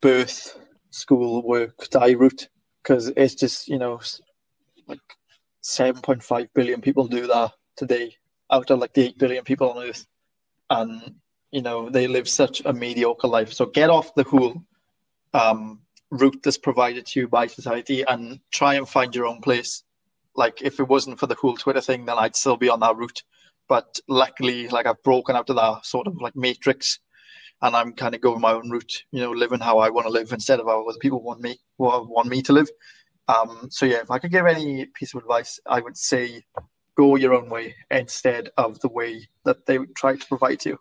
[0.01, 0.59] birth,
[0.91, 2.49] school, work, die route,
[2.83, 4.01] because it's just you know
[4.87, 5.01] like
[5.61, 8.15] seven point five billion people do that today
[8.51, 10.07] out of like the eight billion people on Earth,
[10.71, 11.15] and
[11.51, 13.53] you know they live such a mediocre life.
[13.53, 14.63] So get off the whole
[15.35, 15.81] um,
[16.11, 19.83] route that's provided to you by society and try and find your own place.
[20.35, 22.97] Like if it wasn't for the whole Twitter thing, then I'd still be on that
[22.97, 23.23] route
[23.69, 26.99] but luckily, like I've broken out of that sort of like matrix,
[27.63, 29.05] and I'm kind of going my own route.
[29.13, 31.59] You know, living how I want to live instead of how other people want me
[31.79, 32.69] want me to live.
[33.29, 36.45] Um, so yeah, if I could give any piece of advice, I would say
[36.97, 40.79] go your own way instead of the way that they try to provide to you.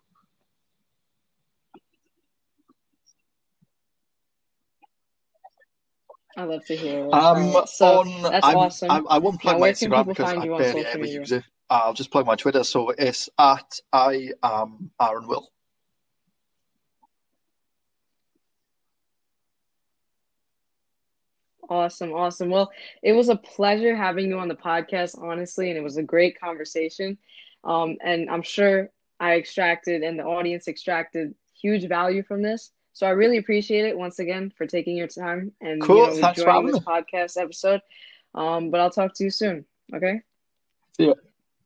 [6.38, 7.06] I love to hear.
[7.06, 7.14] It.
[7.14, 8.90] Um, so on, that's I'm, awesome.
[8.90, 11.20] I, I won't plug now, my Instagram because I barely ever media?
[11.20, 11.44] use it.
[11.68, 12.64] I'll just plug my Twitter.
[12.64, 15.50] So it's at I am Aaron Will.
[21.68, 22.48] Awesome, awesome.
[22.48, 22.70] Well,
[23.02, 26.38] it was a pleasure having you on the podcast, honestly, and it was a great
[26.38, 27.18] conversation.
[27.64, 32.70] Um, and I'm sure I extracted and the audience extracted huge value from this.
[32.92, 36.14] So I really appreciate it once again for taking your time and cool.
[36.14, 37.80] you know, joining this podcast episode.
[38.34, 39.64] Um, but I'll talk to you soon.
[39.94, 40.22] Okay.
[40.98, 41.12] Yeah.